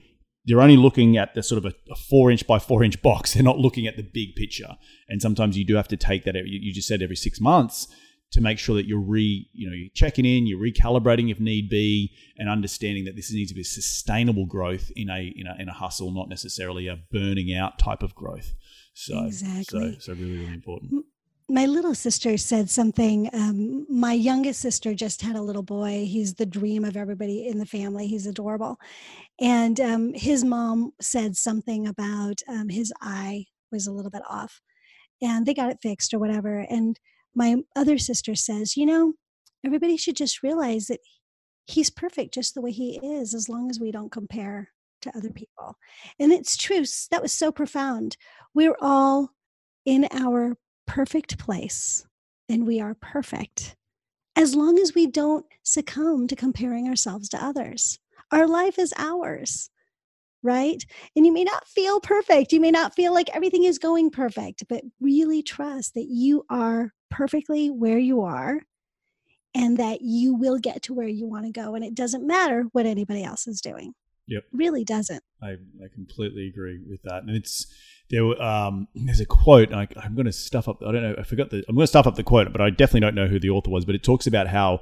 [0.48, 3.34] they're only looking at the sort of a, a, four inch by four inch box.
[3.34, 4.76] They're not looking at the big picture.
[5.08, 6.36] And sometimes you do have to take that.
[6.36, 7.86] Every, you just said every six months
[8.30, 11.68] to make sure that you're re, you know, you're checking in, you're recalibrating if need
[11.68, 15.68] be, and understanding that this needs to be sustainable growth in a in a, in
[15.68, 18.54] a hustle, not necessarily a burning out type of growth.
[18.94, 19.98] So, exactly.
[20.00, 21.04] so, so really, really important.
[21.48, 23.30] My little sister said something.
[23.32, 26.04] Um, my youngest sister just had a little boy.
[26.06, 28.06] He's the dream of everybody in the family.
[28.06, 28.78] He's adorable.
[29.40, 34.60] And um, his mom said something about um, his eye was a little bit off
[35.22, 36.66] and they got it fixed or whatever.
[36.68, 36.98] And
[37.34, 39.14] my other sister says, you know,
[39.64, 41.00] everybody should just realize that
[41.66, 44.70] he's perfect just the way he is as long as we don't compare
[45.02, 45.76] to other people.
[46.18, 46.84] And it's true.
[47.10, 48.16] That was so profound.
[48.54, 49.30] We're all
[49.86, 50.56] in our
[50.88, 52.04] perfect place
[52.48, 53.76] and we are perfect
[54.34, 57.98] as long as we don't succumb to comparing ourselves to others.
[58.32, 59.68] Our life is ours,
[60.42, 60.82] right?
[61.14, 62.52] And you may not feel perfect.
[62.52, 66.92] You may not feel like everything is going perfect, but really trust that you are
[67.10, 68.60] perfectly where you are
[69.54, 71.74] and that you will get to where you want to go.
[71.74, 73.92] And it doesn't matter what anybody else is doing.
[74.26, 74.44] Yep.
[74.52, 75.22] Really doesn't.
[75.42, 77.22] I, I completely agree with that.
[77.24, 77.66] And it's,
[78.10, 81.22] there um, there's a quote I, am going to stuff up i don't know i
[81.22, 83.38] forgot the i'm going to stuff up the quote but i definitely don't know who
[83.38, 84.80] the author was but it talks about how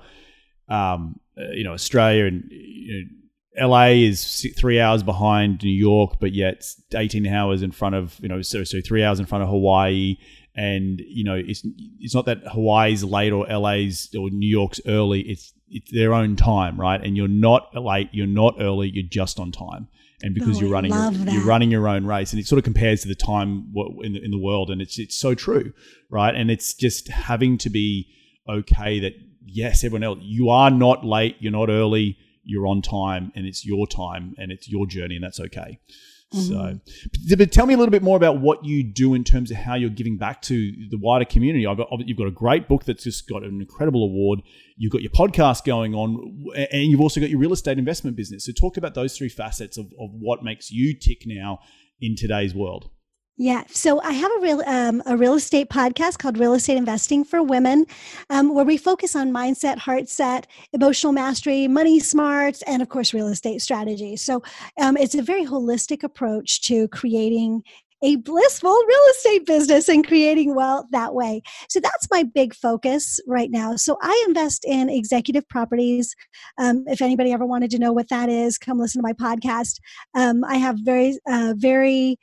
[0.68, 3.08] um, uh, you know australia and you
[3.58, 8.18] know, la is three hours behind new york but yet 18 hours in front of
[8.20, 10.16] you know so, so three hours in front of hawaii.
[10.58, 11.66] And you know it's
[12.00, 16.34] it's not that hawaii's late or la's or new york's early it's it's their own
[16.34, 16.98] time right?
[17.04, 19.88] And you're not late you're not early you're just on time
[20.26, 22.64] and because oh, you're running your, you're running your own race and it sort of
[22.64, 25.72] compares to the time in the, in the world and it's it's so true
[26.10, 26.34] right?
[26.34, 28.08] And it's just having to be
[28.48, 29.12] okay that
[29.44, 33.64] yes everyone else you are not late you're not early you're on time and it's
[33.64, 35.78] your time and it's your journey and that's okay
[36.34, 36.78] Mm-hmm.
[37.28, 39.58] So, but tell me a little bit more about what you do in terms of
[39.58, 41.66] how you're giving back to the wider community.
[41.66, 44.40] I've got, you've got a great book that's just got an incredible award.
[44.76, 48.44] You've got your podcast going on, and you've also got your real estate investment business.
[48.44, 51.60] So, talk about those three facets of, of what makes you tick now
[52.00, 52.90] in today's world.
[53.38, 57.22] Yeah, so I have a real um, a real estate podcast called Real Estate Investing
[57.22, 57.84] for Women,
[58.30, 63.12] um, where we focus on mindset, heart set, emotional mastery, money smarts, and of course
[63.12, 64.16] real estate strategy.
[64.16, 64.42] So
[64.80, 67.62] um, it's a very holistic approach to creating
[68.02, 71.42] a blissful real estate business and creating wealth that way.
[71.68, 73.76] So that's my big focus right now.
[73.76, 76.14] So I invest in executive properties.
[76.58, 79.78] Um, if anybody ever wanted to know what that is, come listen to my podcast.
[80.14, 82.18] Um, I have very, uh, very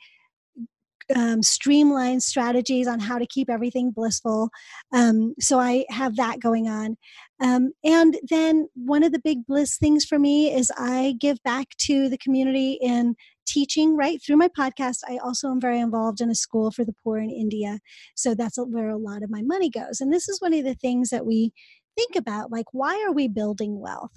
[1.14, 4.50] um, streamlined strategies on how to keep everything blissful.
[4.92, 6.96] Um, so I have that going on.
[7.40, 11.68] Um, and then one of the big bliss things for me is I give back
[11.78, 14.98] to the community in teaching right through my podcast.
[15.08, 17.80] I also am very involved in a school for the poor in India.
[18.14, 20.00] So that's where a lot of my money goes.
[20.00, 21.52] And this is one of the things that we
[21.96, 24.12] think about like, why are we building wealth?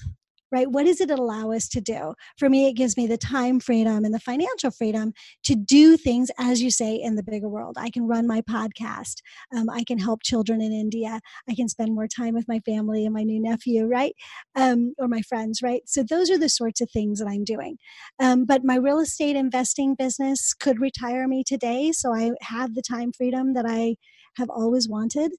[0.51, 0.69] Right?
[0.69, 2.13] What does it allow us to do?
[2.38, 6.29] For me, it gives me the time freedom and the financial freedom to do things,
[6.39, 7.77] as you say, in the bigger world.
[7.79, 9.15] I can run my podcast.
[9.55, 11.19] Um, I can help children in India.
[11.49, 14.13] I can spend more time with my family and my new nephew, right?
[14.55, 15.81] Um, or my friends, right?
[15.86, 17.77] So those are the sorts of things that I'm doing.
[18.19, 21.91] Um, but my real estate investing business could retire me today.
[21.91, 23.95] So I have the time freedom that I
[24.38, 25.31] have always wanted.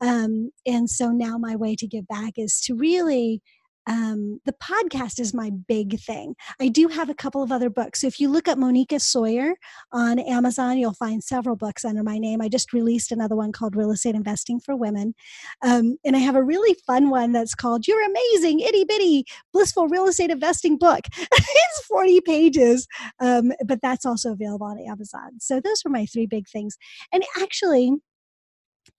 [0.00, 3.40] Um, and so now my way to give back is to really
[3.86, 6.34] um, the podcast is my big thing.
[6.60, 8.00] I do have a couple of other books.
[8.00, 9.54] So if you look up Moneeka Sawyer
[9.92, 12.40] on Amazon, you'll find several books under my name.
[12.40, 15.14] I just released another one called Real Estate Investing for Women.
[15.62, 19.88] Um, and I have a really fun one that's called You're Amazing, Itty Bitty Blissful
[19.88, 21.00] Real Estate Investing Book.
[21.20, 22.86] it's 40 pages,
[23.20, 25.40] um, but that's also available on Amazon.
[25.40, 26.76] So those were my three big things.
[27.12, 27.92] And actually,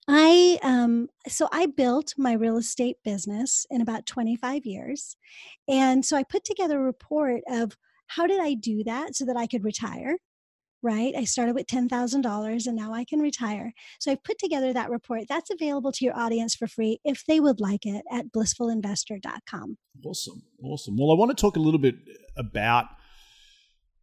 [0.06, 5.16] I um so I built my real estate business in about 25 years.
[5.68, 7.76] And so I put together a report of
[8.08, 10.18] how did I do that so that I could retire?
[10.82, 11.14] Right?
[11.16, 13.72] I started with $10,000 and now I can retire.
[13.98, 15.22] So I put together that report.
[15.26, 19.78] That's available to your audience for free if they would like it at blissfulinvestor.com.
[20.04, 20.42] Awesome.
[20.62, 20.96] Awesome.
[20.98, 21.94] Well, I want to talk a little bit
[22.36, 22.88] about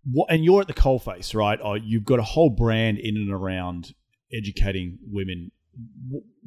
[0.04, 1.60] what, and you're at the coalface, right?
[1.64, 3.94] Oh, you've got a whole brand in and around
[4.34, 5.52] educating women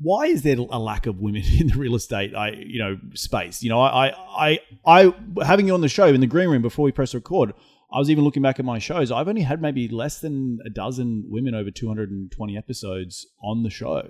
[0.00, 3.62] why is there a lack of women in the real estate I you know space?
[3.62, 6.84] You know I I I having you on the show in the green room before
[6.84, 7.54] we press record
[7.92, 9.12] I was even looking back at my shows.
[9.12, 14.02] I've only had maybe less than a dozen women over 220 episodes on the show.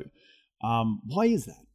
[0.63, 1.67] Um, why is that?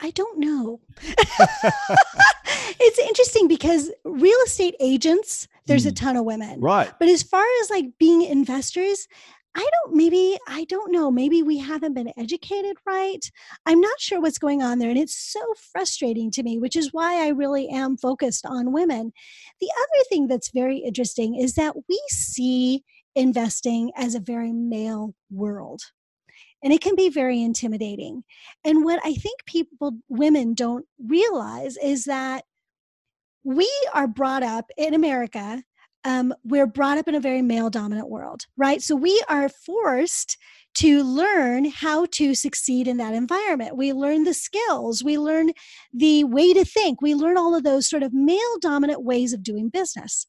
[0.00, 0.80] I don't know.
[2.80, 5.88] It's interesting because real estate agents there's mm.
[5.88, 5.94] a hmm.
[5.94, 6.60] ton of women.
[6.60, 6.90] Right.
[6.98, 9.06] But as far as like being investors
[9.54, 13.18] I don't, maybe, I don't know, maybe we haven't been educated right.
[13.66, 14.90] I'm not sure what's going on there.
[14.90, 15.40] And it's so
[15.72, 19.12] frustrating to me, which is why I really am focused on women.
[19.60, 22.84] The other thing that's very interesting is that we see
[23.16, 25.82] investing as a very male world.
[26.62, 28.22] and it can be very intimidating.
[28.64, 32.44] And what I think people, women, don't realize is that
[33.44, 35.62] we are brought up in America.
[36.04, 38.80] Um, we're brought up in a very male dominant world, right?
[38.80, 40.38] So we are forced
[40.74, 43.76] to learn how to succeed in that environment.
[43.76, 45.50] We learn the skills, we learn
[45.92, 49.42] the way to think, we learn all of those sort of male dominant ways of
[49.42, 50.26] doing business.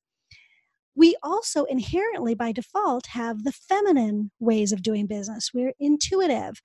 [0.96, 5.52] We also inherently, by default, have the feminine ways of doing business.
[5.54, 6.62] We're intuitive.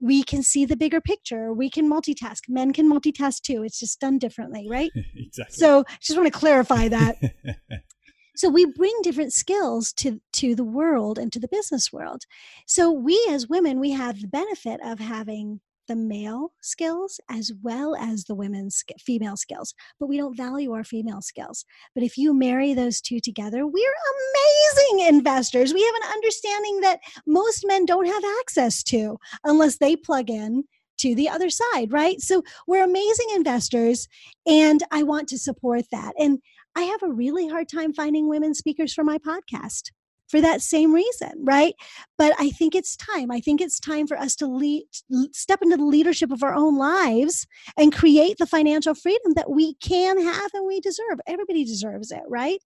[0.00, 1.52] We can see the bigger picture.
[1.52, 2.42] We can multitask.
[2.48, 3.64] Men can multitask too.
[3.64, 4.90] It's just done differently, right?
[5.16, 5.56] exactly.
[5.56, 7.16] So, just want to clarify that.
[8.36, 12.22] so we bring different skills to to the world and to the business world.
[12.66, 17.94] So we as women we have the benefit of having the male skills as well
[17.94, 21.64] as the women's female skills but we don't value our female skills.
[21.94, 25.74] But if you marry those two together we're amazing investors.
[25.74, 30.64] We have an understanding that most men don't have access to unless they plug in
[30.96, 32.20] to the other side right?
[32.20, 34.08] So we're amazing investors
[34.46, 36.14] and i want to support that.
[36.18, 36.40] And
[36.76, 39.90] I have a really hard time finding women speakers for my podcast
[40.28, 41.74] for that same reason, right?
[42.16, 43.30] But I think it's time.
[43.30, 44.84] I think it's time for us to lead,
[45.32, 47.46] step into the leadership of our own lives
[47.76, 51.20] and create the financial freedom that we can have and we deserve.
[51.26, 52.58] Everybody deserves it, right?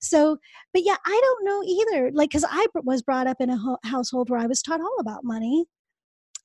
[0.00, 0.38] So,
[0.72, 2.10] but yeah, I don't know either.
[2.12, 4.96] Like, because I was brought up in a ho- household where I was taught all
[4.98, 5.66] about money.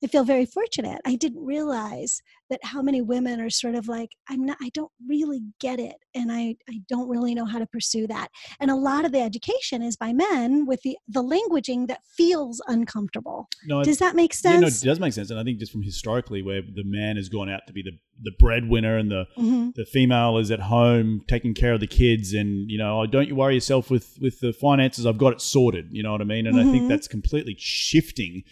[0.02, 1.00] I feel very fortunate.
[1.04, 4.90] I didn't realize that how many women are sort of like, I'm not, I don't
[5.06, 5.96] really get it.
[6.14, 8.28] And I, I don't really know how to pursue that.
[8.58, 12.60] And a lot of the education is by men with the, the languaging that feels
[12.66, 13.48] uncomfortable.
[13.66, 14.54] No, does that make sense?
[14.54, 15.30] Yeah, no, it does make sense.
[15.30, 17.92] And I think just from historically where the man has gone out to be the,
[18.22, 19.70] the breadwinner and the, mm-hmm.
[19.76, 23.28] the female is at home taking care of the kids and, you know, oh, don't
[23.28, 25.06] you worry yourself with, with the finances.
[25.06, 25.88] I've got it sorted.
[25.90, 26.46] You know what I mean?
[26.46, 26.68] And mm-hmm.
[26.68, 26.88] I think mm-hmm.
[26.88, 28.42] that's completely shifting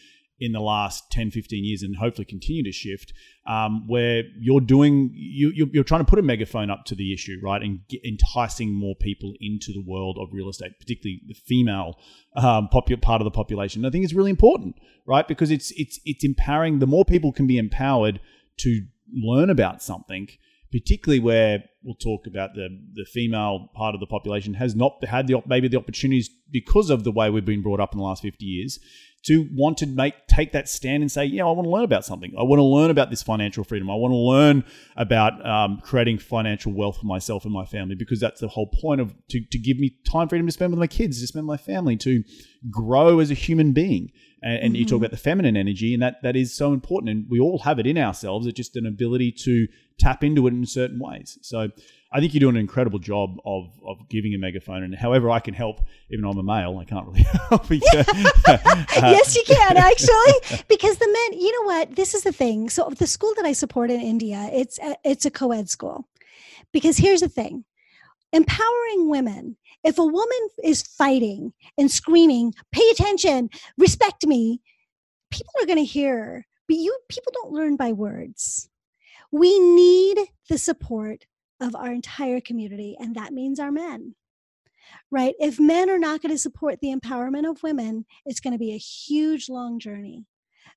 [0.41, 3.13] in the last 10, 15 years and hopefully continue to shift,
[3.47, 7.39] um, where you're doing, you, you're, trying to put a megaphone up to the issue,
[7.43, 7.63] right?
[7.63, 11.99] And enticing more people into the world of real estate, particularly the female
[12.37, 13.81] um, part of the population.
[13.81, 14.77] And I think it's really important,
[15.07, 15.27] right?
[15.27, 18.21] Because it's, it's, it's empowering, the more people can be empowered
[18.59, 18.83] to
[19.13, 20.29] learn about something,
[20.71, 25.27] particularly where we'll talk about the the female part of the population has not had
[25.27, 28.23] the maybe the opportunities because of the way we've been brought up in the last
[28.23, 28.79] 50 years
[29.25, 32.05] to want to make take that stand and say, yeah, I want to learn about
[32.05, 32.33] something.
[32.39, 33.91] I want to learn about this financial freedom.
[33.91, 34.65] I want to learn
[34.97, 39.01] about um, creating financial wealth for myself and my family because that's the whole point
[39.01, 41.61] of to, to give me time freedom to spend with my kids, to spend with
[41.61, 42.23] my family, to
[42.71, 44.13] grow as a human being.
[44.41, 44.75] And, and mm-hmm.
[44.77, 45.05] you talk mm-hmm.
[45.05, 47.11] about the feminine energy, and that that is so important.
[47.11, 48.47] And we all have it in ourselves.
[48.47, 49.67] It's just an ability to
[49.99, 51.39] tap into it in certain ways.
[51.43, 51.71] So
[52.11, 55.41] I think you're doing an incredible job of of giving a megaphone, and however I
[55.41, 57.69] can help, even though I'm a male, I can't really help.
[57.71, 61.41] yes, you can actually, because the men.
[61.41, 61.97] You know what?
[61.97, 62.71] This is the thing.
[62.71, 66.09] So the school that I support in India, it's a, it's a co-ed school,
[66.73, 67.65] because here's the thing:
[68.33, 69.57] empowering women.
[69.85, 74.63] If a woman is fighting and screaming, "Pay attention, respect me,"
[75.31, 76.47] people are going to hear.
[76.67, 78.71] But you people don't learn by words.
[79.31, 81.27] We need the support
[81.61, 84.15] of our entire community, and that means our men.
[85.11, 85.35] Right?
[85.39, 88.73] If men are not going to support the empowerment of women, it's going to be
[88.73, 90.25] a huge, long journey.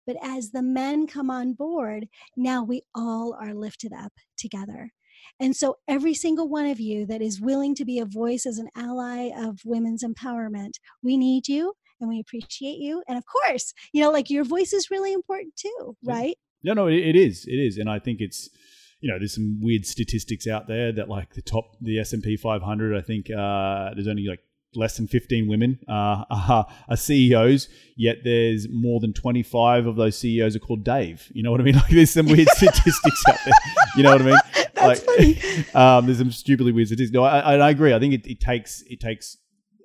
[0.05, 4.91] But as the men come on board, now we all are lifted up together.
[5.39, 8.57] And so, every single one of you that is willing to be a voice as
[8.57, 10.71] an ally of women's empowerment,
[11.03, 13.03] we need you and we appreciate you.
[13.07, 16.35] And of course, you know, like your voice is really important too, right?
[16.63, 17.45] Yeah, no, it is.
[17.45, 17.77] It is.
[17.77, 18.49] And I think it's,
[19.01, 22.23] you know, there's some weird statistics out there that like the top, the S and
[22.23, 22.95] P 500.
[22.95, 24.39] I think uh, there's only like
[24.75, 30.17] less than 15 women uh, are, are, CEOs, yet there's more than 25 of those
[30.17, 31.27] CEOs are called Dave.
[31.33, 31.75] You know what I mean?
[31.81, 33.53] Like there's some weird statistics out there.
[33.97, 34.37] You know what I mean?
[34.75, 35.65] That's like, funny.
[35.73, 37.13] Um, there's some stupidly weird statistics.
[37.13, 37.93] No, I, I agree.
[37.93, 39.37] I think it, it takes it takes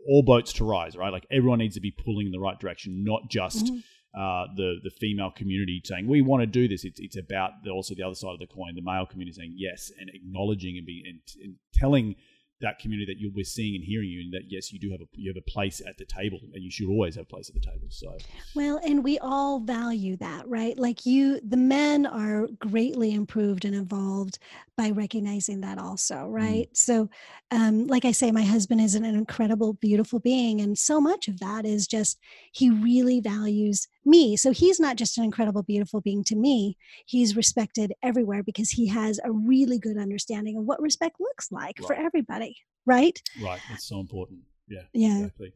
[0.07, 1.13] all boats to rise, right?
[1.13, 3.67] Like everyone needs to be pulling in the right direction, not just.
[3.67, 3.79] Mm-hmm
[4.17, 6.85] uh, the the female community saying we want to do this.
[6.85, 9.55] It's it's about the, also the other side of the coin, the male community saying
[9.57, 12.17] yes and acknowledging and being and, and telling
[12.61, 15.01] that community that you we're seeing and hearing you, and that yes, you do have
[15.01, 17.49] a you have a place at the table, and you should always have a place
[17.49, 17.87] at the table.
[17.91, 18.17] So,
[18.55, 20.79] well, and we all value that, right?
[20.79, 24.39] Like you, the men are greatly improved and evolved
[24.77, 26.33] by recognizing that, also, mm.
[26.33, 26.71] right?
[26.71, 26.77] Mm.
[26.77, 27.11] So,
[27.51, 31.41] um, like I say, my husband is an incredible, beautiful being, and so much of
[31.41, 32.19] that is just
[32.53, 34.37] he really values me.
[34.37, 36.77] So he's not just an incredible, beautiful being to me.
[37.07, 41.79] He's respected everywhere because he has a really good understanding of what respect looks like
[41.81, 41.87] right.
[41.87, 42.57] for everybody.
[42.87, 43.21] Right.
[43.43, 43.61] Right.
[43.69, 44.41] That's so important.
[44.69, 44.83] Yeah.
[44.93, 45.19] Yeah.
[45.19, 45.53] Exactly.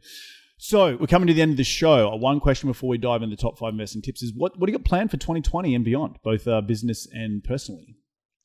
[0.59, 2.13] So we're coming to the end of the show.
[2.13, 4.67] Uh, One question before we dive into the top five investing tips is what what
[4.67, 7.97] do you got planned for 2020 and beyond, both uh, business and personally?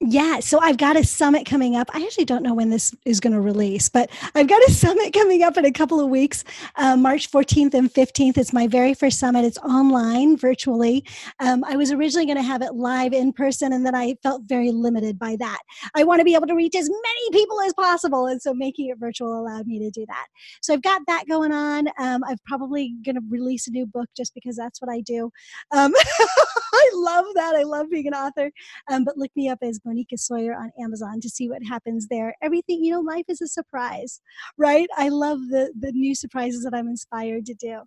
[0.08, 1.90] Yeah, so I've got a summit coming up.
[1.92, 5.14] I actually don't know when this is going to release, but I've got a summit
[5.14, 6.44] coming up in a couple of weeks,
[6.76, 8.38] uh, March 14th and 15th.
[8.38, 9.46] It's my very first summit.
[9.46, 11.04] It's online, virtually.
[11.40, 14.44] Um, I was originally going to have it live in person, and then I felt
[14.44, 15.58] very limited by that.
[15.96, 18.90] I want to be able to reach as many people as possible, and so making
[18.90, 20.28] it virtual allowed me to do that.
[20.62, 21.88] So I've got that going on.
[21.98, 25.32] Um, I'm probably going to release a new book just because that's what I do.
[25.76, 25.94] Um,
[26.76, 27.56] I love that.
[27.56, 28.52] I love being an author.
[28.92, 32.36] Um, but look me up as Moneeka Sawyer on Amazon to see what happens there.
[32.42, 34.22] Everything, you know, life is a surprise,
[34.58, 34.88] right?
[34.98, 37.82] I love the the new surprises that I'm inspired to do.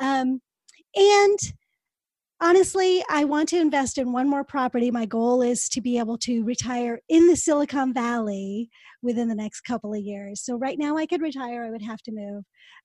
[0.00, 0.40] Um,
[0.94, 1.38] and
[2.40, 4.90] honestly, I want to invest in one more property.
[4.90, 8.70] My goal is to be able to retire in the Silicon Valley
[9.02, 10.42] within the next couple of years.
[10.44, 12.44] So right now I could retire, I would have to move.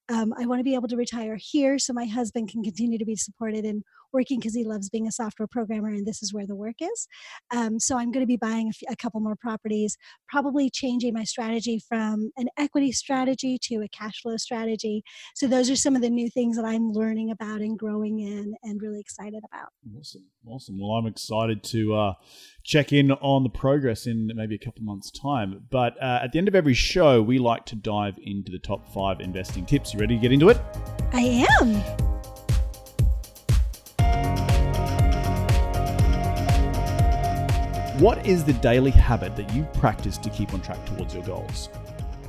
[0.10, 3.06] Um, I want to be able to retire here so my husband can continue to
[3.06, 6.48] be supported in working because he loves being a software programmer and this is where
[6.48, 7.08] the work is.
[7.52, 9.96] Um, so I'm going to be buying a, couple more properties,
[10.28, 15.04] probably changing my strategy from an equity strategy to a cash flow strategy.
[15.36, 18.56] So those are some of the new things that I'm learning about and growing in
[18.64, 19.68] and really excited about.
[19.98, 20.80] Awesome, awesome.
[20.80, 22.14] Well, I'm excited to uh,
[22.64, 25.66] check in on the progress in maybe a couple months' time.
[25.70, 29.20] But at the end of every show, we like to dive into the top five
[29.20, 29.94] investing tips.
[29.94, 30.58] You ready to get into it?
[31.14, 31.84] I am.
[38.00, 41.70] What is the daily habit that you practice to keep on track towards your goals?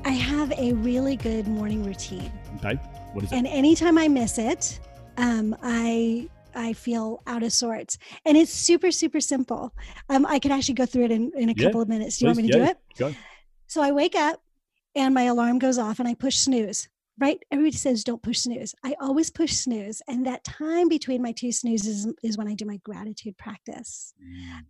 [0.05, 2.33] I have a really good morning routine.
[2.57, 2.77] Okay,
[3.13, 3.37] what is it?
[3.37, 4.81] and anytime I miss it,
[5.19, 7.99] um, I I feel out of sorts.
[8.25, 9.75] And it's super super simple.
[10.09, 12.17] Um, I could actually go through it in, in a Yeah, couple of minutes.
[12.17, 12.79] Do you want me to yeah, do it?
[12.99, 13.15] Go.
[13.69, 14.41] So I wake up,
[14.97, 16.89] and my alarm goes off, and I push snooze.
[17.21, 17.41] Right?
[17.51, 18.77] Everybody says don't push snooze.
[18.85, 22.65] I always push snooze, and that time between my two snoozes is when I do
[22.65, 24.15] my gratitude practice.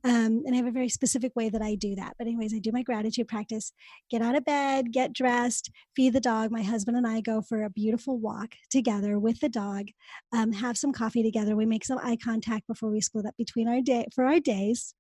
[0.02, 2.14] Um, and I have a very specific way that I do that.
[2.16, 3.70] But, anyways, I do my gratitude practice,
[4.10, 6.50] get out of bed, get dressed, feed the dog.
[6.50, 9.88] My husband and I go for a beautiful walk together with the dog,
[10.32, 11.54] um, have some coffee together.
[11.54, 14.94] We make some eye contact before we split up between our day for our days.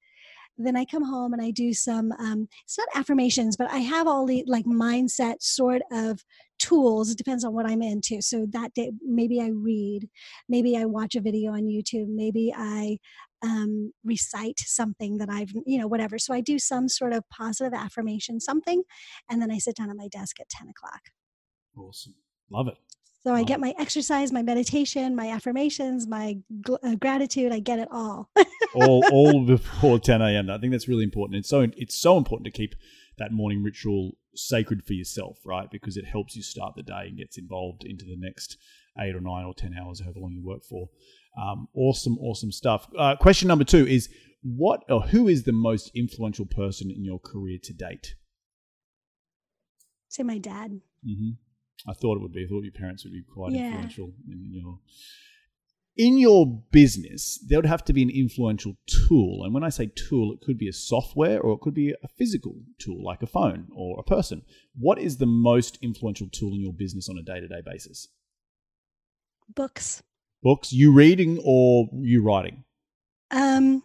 [0.58, 4.06] Then I come home and I do some, um, it's not affirmations, but I have
[4.06, 6.24] all the like mindset sort of
[6.58, 7.10] tools.
[7.10, 8.20] It depends on what I'm into.
[8.20, 10.08] So that day, maybe I read,
[10.48, 12.98] maybe I watch a video on YouTube, maybe I
[13.42, 16.18] um, recite something that I've, you know, whatever.
[16.18, 18.82] So I do some sort of positive affirmation, something,
[19.30, 21.00] and then I sit down at my desk at 10 o'clock.
[21.76, 22.14] Awesome,
[22.50, 22.76] love it.
[23.20, 27.52] So I get my exercise, my meditation, my affirmations, my gl- uh, gratitude.
[27.52, 28.30] I get it all.
[28.74, 30.48] all all before 10 a.m.
[30.50, 31.38] I think that's really important.
[31.38, 32.74] It's so it's so important to keep
[33.18, 35.68] that morning ritual sacred for yourself, right?
[35.70, 38.56] Because it helps you start the day and gets involved into the next
[38.98, 40.88] eight or nine or ten hours, however long you work for.
[41.40, 42.88] Um, awesome, awesome stuff.
[42.96, 44.08] Uh, question number two is
[44.42, 48.14] what or who is the most influential person in your career to date?
[50.08, 50.80] Say my dad.
[51.04, 51.30] hmm
[51.86, 52.44] I thought it would be.
[52.44, 53.66] I thought your parents would be quite Yeah.
[53.68, 54.80] influential in your
[55.96, 57.38] in your business.
[57.44, 60.56] There would have to be an influential tool, and when I say tool, it could
[60.56, 64.04] be a software or it could be a physical tool like a phone or a
[64.04, 64.42] person.
[64.78, 68.06] What is the most influential tool in your business on a day to day basis?
[69.54, 70.02] Books.
[70.42, 72.62] Books you reading or you writing?
[73.32, 73.82] Um,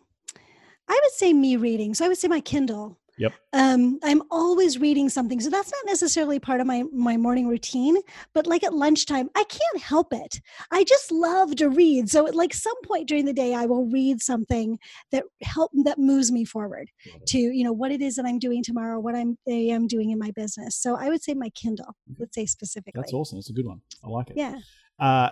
[0.88, 1.96] I would say me reading.
[1.96, 3.00] So I would say my Kindle.
[3.18, 3.34] Yep.
[3.53, 5.39] Um, I'm always reading something.
[5.39, 7.97] So that's not necessarily part of my my morning routine,
[8.34, 10.41] but like at lunchtime, I can't help it.
[10.72, 12.09] I just love to read.
[12.09, 14.80] So at like some point during the day, I will read something
[15.11, 16.89] that help that moves me forward
[17.28, 20.09] to, you know, what it is that I'm doing tomorrow, what I'm I am doing
[20.11, 20.76] in my business.
[20.76, 23.01] So I would say my Kindle, let's say specifically.
[23.01, 23.38] That's awesome.
[23.38, 23.82] That's a good one.
[24.03, 24.38] I like it.
[24.38, 24.59] Yeah.
[24.99, 25.30] Uh,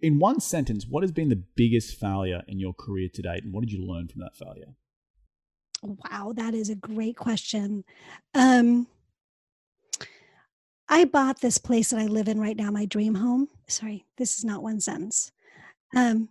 [0.00, 3.52] in one sentence, what has been the biggest failure in your career to date, and
[3.52, 4.74] what did you learn from that failure?
[5.82, 7.84] Wow, that is a great question.
[8.34, 8.86] Um,
[10.88, 13.48] I bought this place that I live in right now, my dream home.
[13.66, 15.32] Sorry, this is not one sentence.
[15.96, 16.28] Um,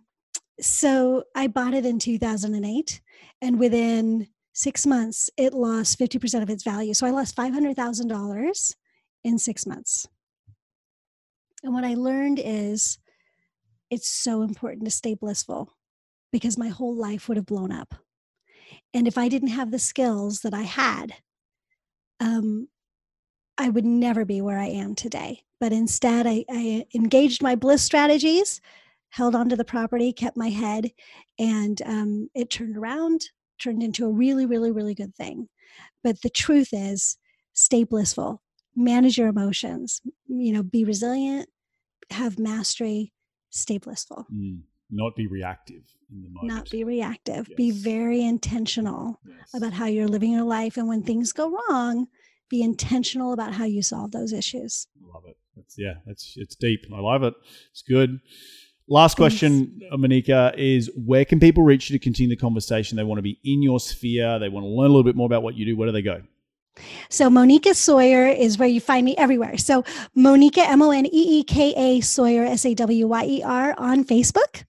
[0.60, 3.00] so I bought it in 2008,
[3.42, 6.94] and within six months, it lost 50% of its value.
[6.94, 8.74] So I lost $500,000
[9.24, 10.08] in six months.
[11.62, 12.98] And what I learned is
[13.90, 15.76] it's so important to stay blissful
[16.32, 17.94] because my whole life would have blown up.
[18.94, 21.14] And if I didn't have the skills that I had,
[22.20, 22.68] um,
[23.58, 25.42] I would never be where I am today.
[25.60, 28.60] But instead, I, I engaged my bliss strategies,
[29.10, 30.90] held onto the property, kept my head,
[31.38, 33.20] and um, it turned around,
[33.60, 35.48] turned into a really, really, really good thing.
[36.02, 37.16] But the truth is,
[37.52, 38.42] stay blissful,
[38.74, 41.48] manage your emotions, you know, be resilient,
[42.10, 43.12] have mastery,
[43.50, 44.26] stay blissful.
[44.32, 44.62] Mm.
[44.94, 46.54] Not be reactive in the moment.
[46.54, 47.48] Not be reactive.
[47.56, 49.54] Be very intentional Yes.
[49.54, 50.76] about how you're living your life.
[50.76, 52.08] And when things go wrong,
[52.50, 54.86] be intentional about how you solve those issues.
[55.14, 55.36] Love it.
[55.56, 55.94] That's yeah.
[56.06, 56.80] That's it's deep.
[56.94, 57.32] I love it.
[57.70, 58.20] It's good.
[58.88, 62.96] Last question, uh, Moneeka, is where can people reach you to continue the conversation?
[62.96, 64.38] They want to be in your sphere.
[64.38, 65.76] They want to learn a little bit more about what you do.
[65.76, 66.22] Where do they go?
[67.08, 69.56] So Moneeka Sawyer is where you find me everywhere.
[69.56, 69.82] So
[70.16, 73.74] Moneeka M O N E E K A Sawyer S A W Y E R
[73.78, 74.64] on Facebook,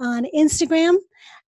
[0.00, 0.96] on Instagram.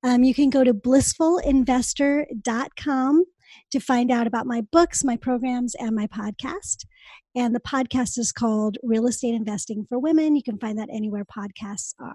[0.03, 3.25] Um, you can go to blissfulinvestor.com
[3.71, 6.87] to find out about my books, my programs, and my podcast.
[7.35, 10.37] And the podcast is called Real Estate Investing for Women.
[10.37, 12.15] You can find that anywhere podcasts are.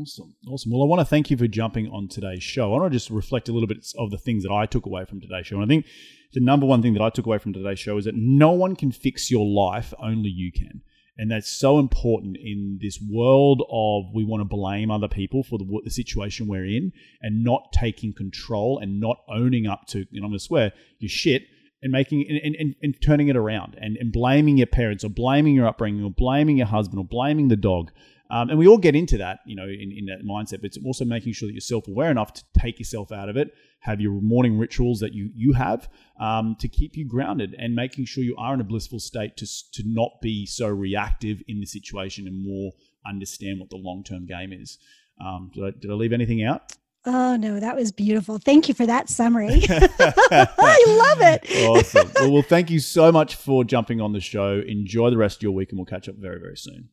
[0.00, 0.36] Awesome.
[0.48, 0.70] Awesome.
[0.70, 2.72] Well, I want to thank you for jumping on today's show.
[2.72, 5.04] I want to just reflect a little bit of the things that I took away
[5.04, 5.56] from today's show.
[5.56, 5.86] And I think
[6.32, 8.76] the number one thing that I took away from today's show is that no one
[8.76, 10.82] can fix your life, only you can.
[11.18, 15.58] And that's so important in this world of we want to blame other people for
[15.58, 20.20] the, the situation we're in and not taking control and not owning up to, you
[20.20, 21.42] know, I'm going to swear, your shit
[21.82, 25.54] and making and, and, and turning it around and, and blaming your parents or blaming
[25.54, 27.90] your upbringing or blaming your husband or blaming the dog.
[28.30, 30.62] Um, and we all get into that, you know, in, in that mindset.
[30.62, 33.52] But it's also making sure that you're self-aware enough to take yourself out of it,
[33.82, 35.88] have your morning rituals that you you have
[36.20, 39.46] um, to keep you grounded, and making sure you are in a blissful state to
[39.72, 42.72] to not be so reactive in the situation and more
[43.06, 44.78] understand what the long-term game is.
[45.20, 46.72] Um, did, I, did I leave anything out?
[47.04, 48.38] Oh, no, that was beautiful.
[48.38, 49.62] Thank you for that summary.
[49.68, 51.66] I love it.
[51.66, 52.12] awesome.
[52.14, 54.62] Well, well, thank you so much for jumping on the show.
[54.66, 56.90] Enjoy the rest of your week, and we'll catch up very, very soon.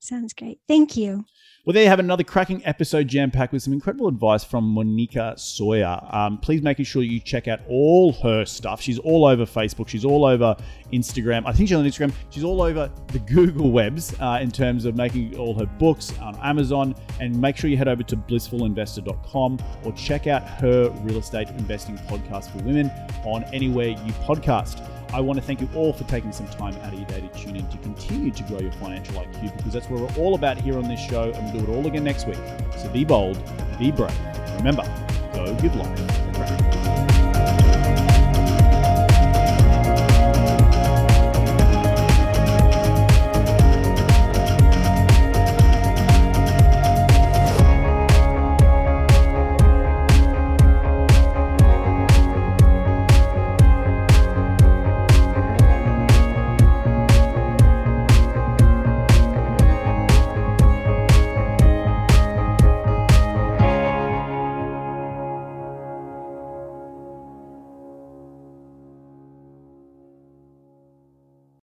[0.00, 0.60] Sounds great.
[0.68, 1.24] Thank you.
[1.64, 5.38] Well, there you have another cracking episode jam packed with some incredible advice from Moneeka
[5.38, 6.00] Sawyer.
[6.10, 8.80] Um, please make sure you check out all her stuff.
[8.80, 9.88] She's all over Facebook.
[9.88, 10.56] She's all over
[10.92, 11.42] Instagram.
[11.46, 12.12] I think she's on Instagram.
[12.30, 16.36] She's all over the Google webs uh, in terms of making all her books on
[16.36, 16.94] Amazon.
[17.20, 21.98] And make sure you head over to blissfulinvestor.com or check out her real estate investing
[21.98, 22.90] podcast for women
[23.24, 24.97] on anywhere you podcast.
[25.12, 27.28] I want to thank you all for taking some time out of your day to
[27.28, 30.58] tune in to continue to grow your financial IQ because that's what we're all about
[30.58, 32.38] here on this show, and we'll do it all again next week.
[32.76, 33.42] So be bold,
[33.78, 34.12] be brave.
[34.56, 34.82] Remember,
[35.32, 37.17] go good life.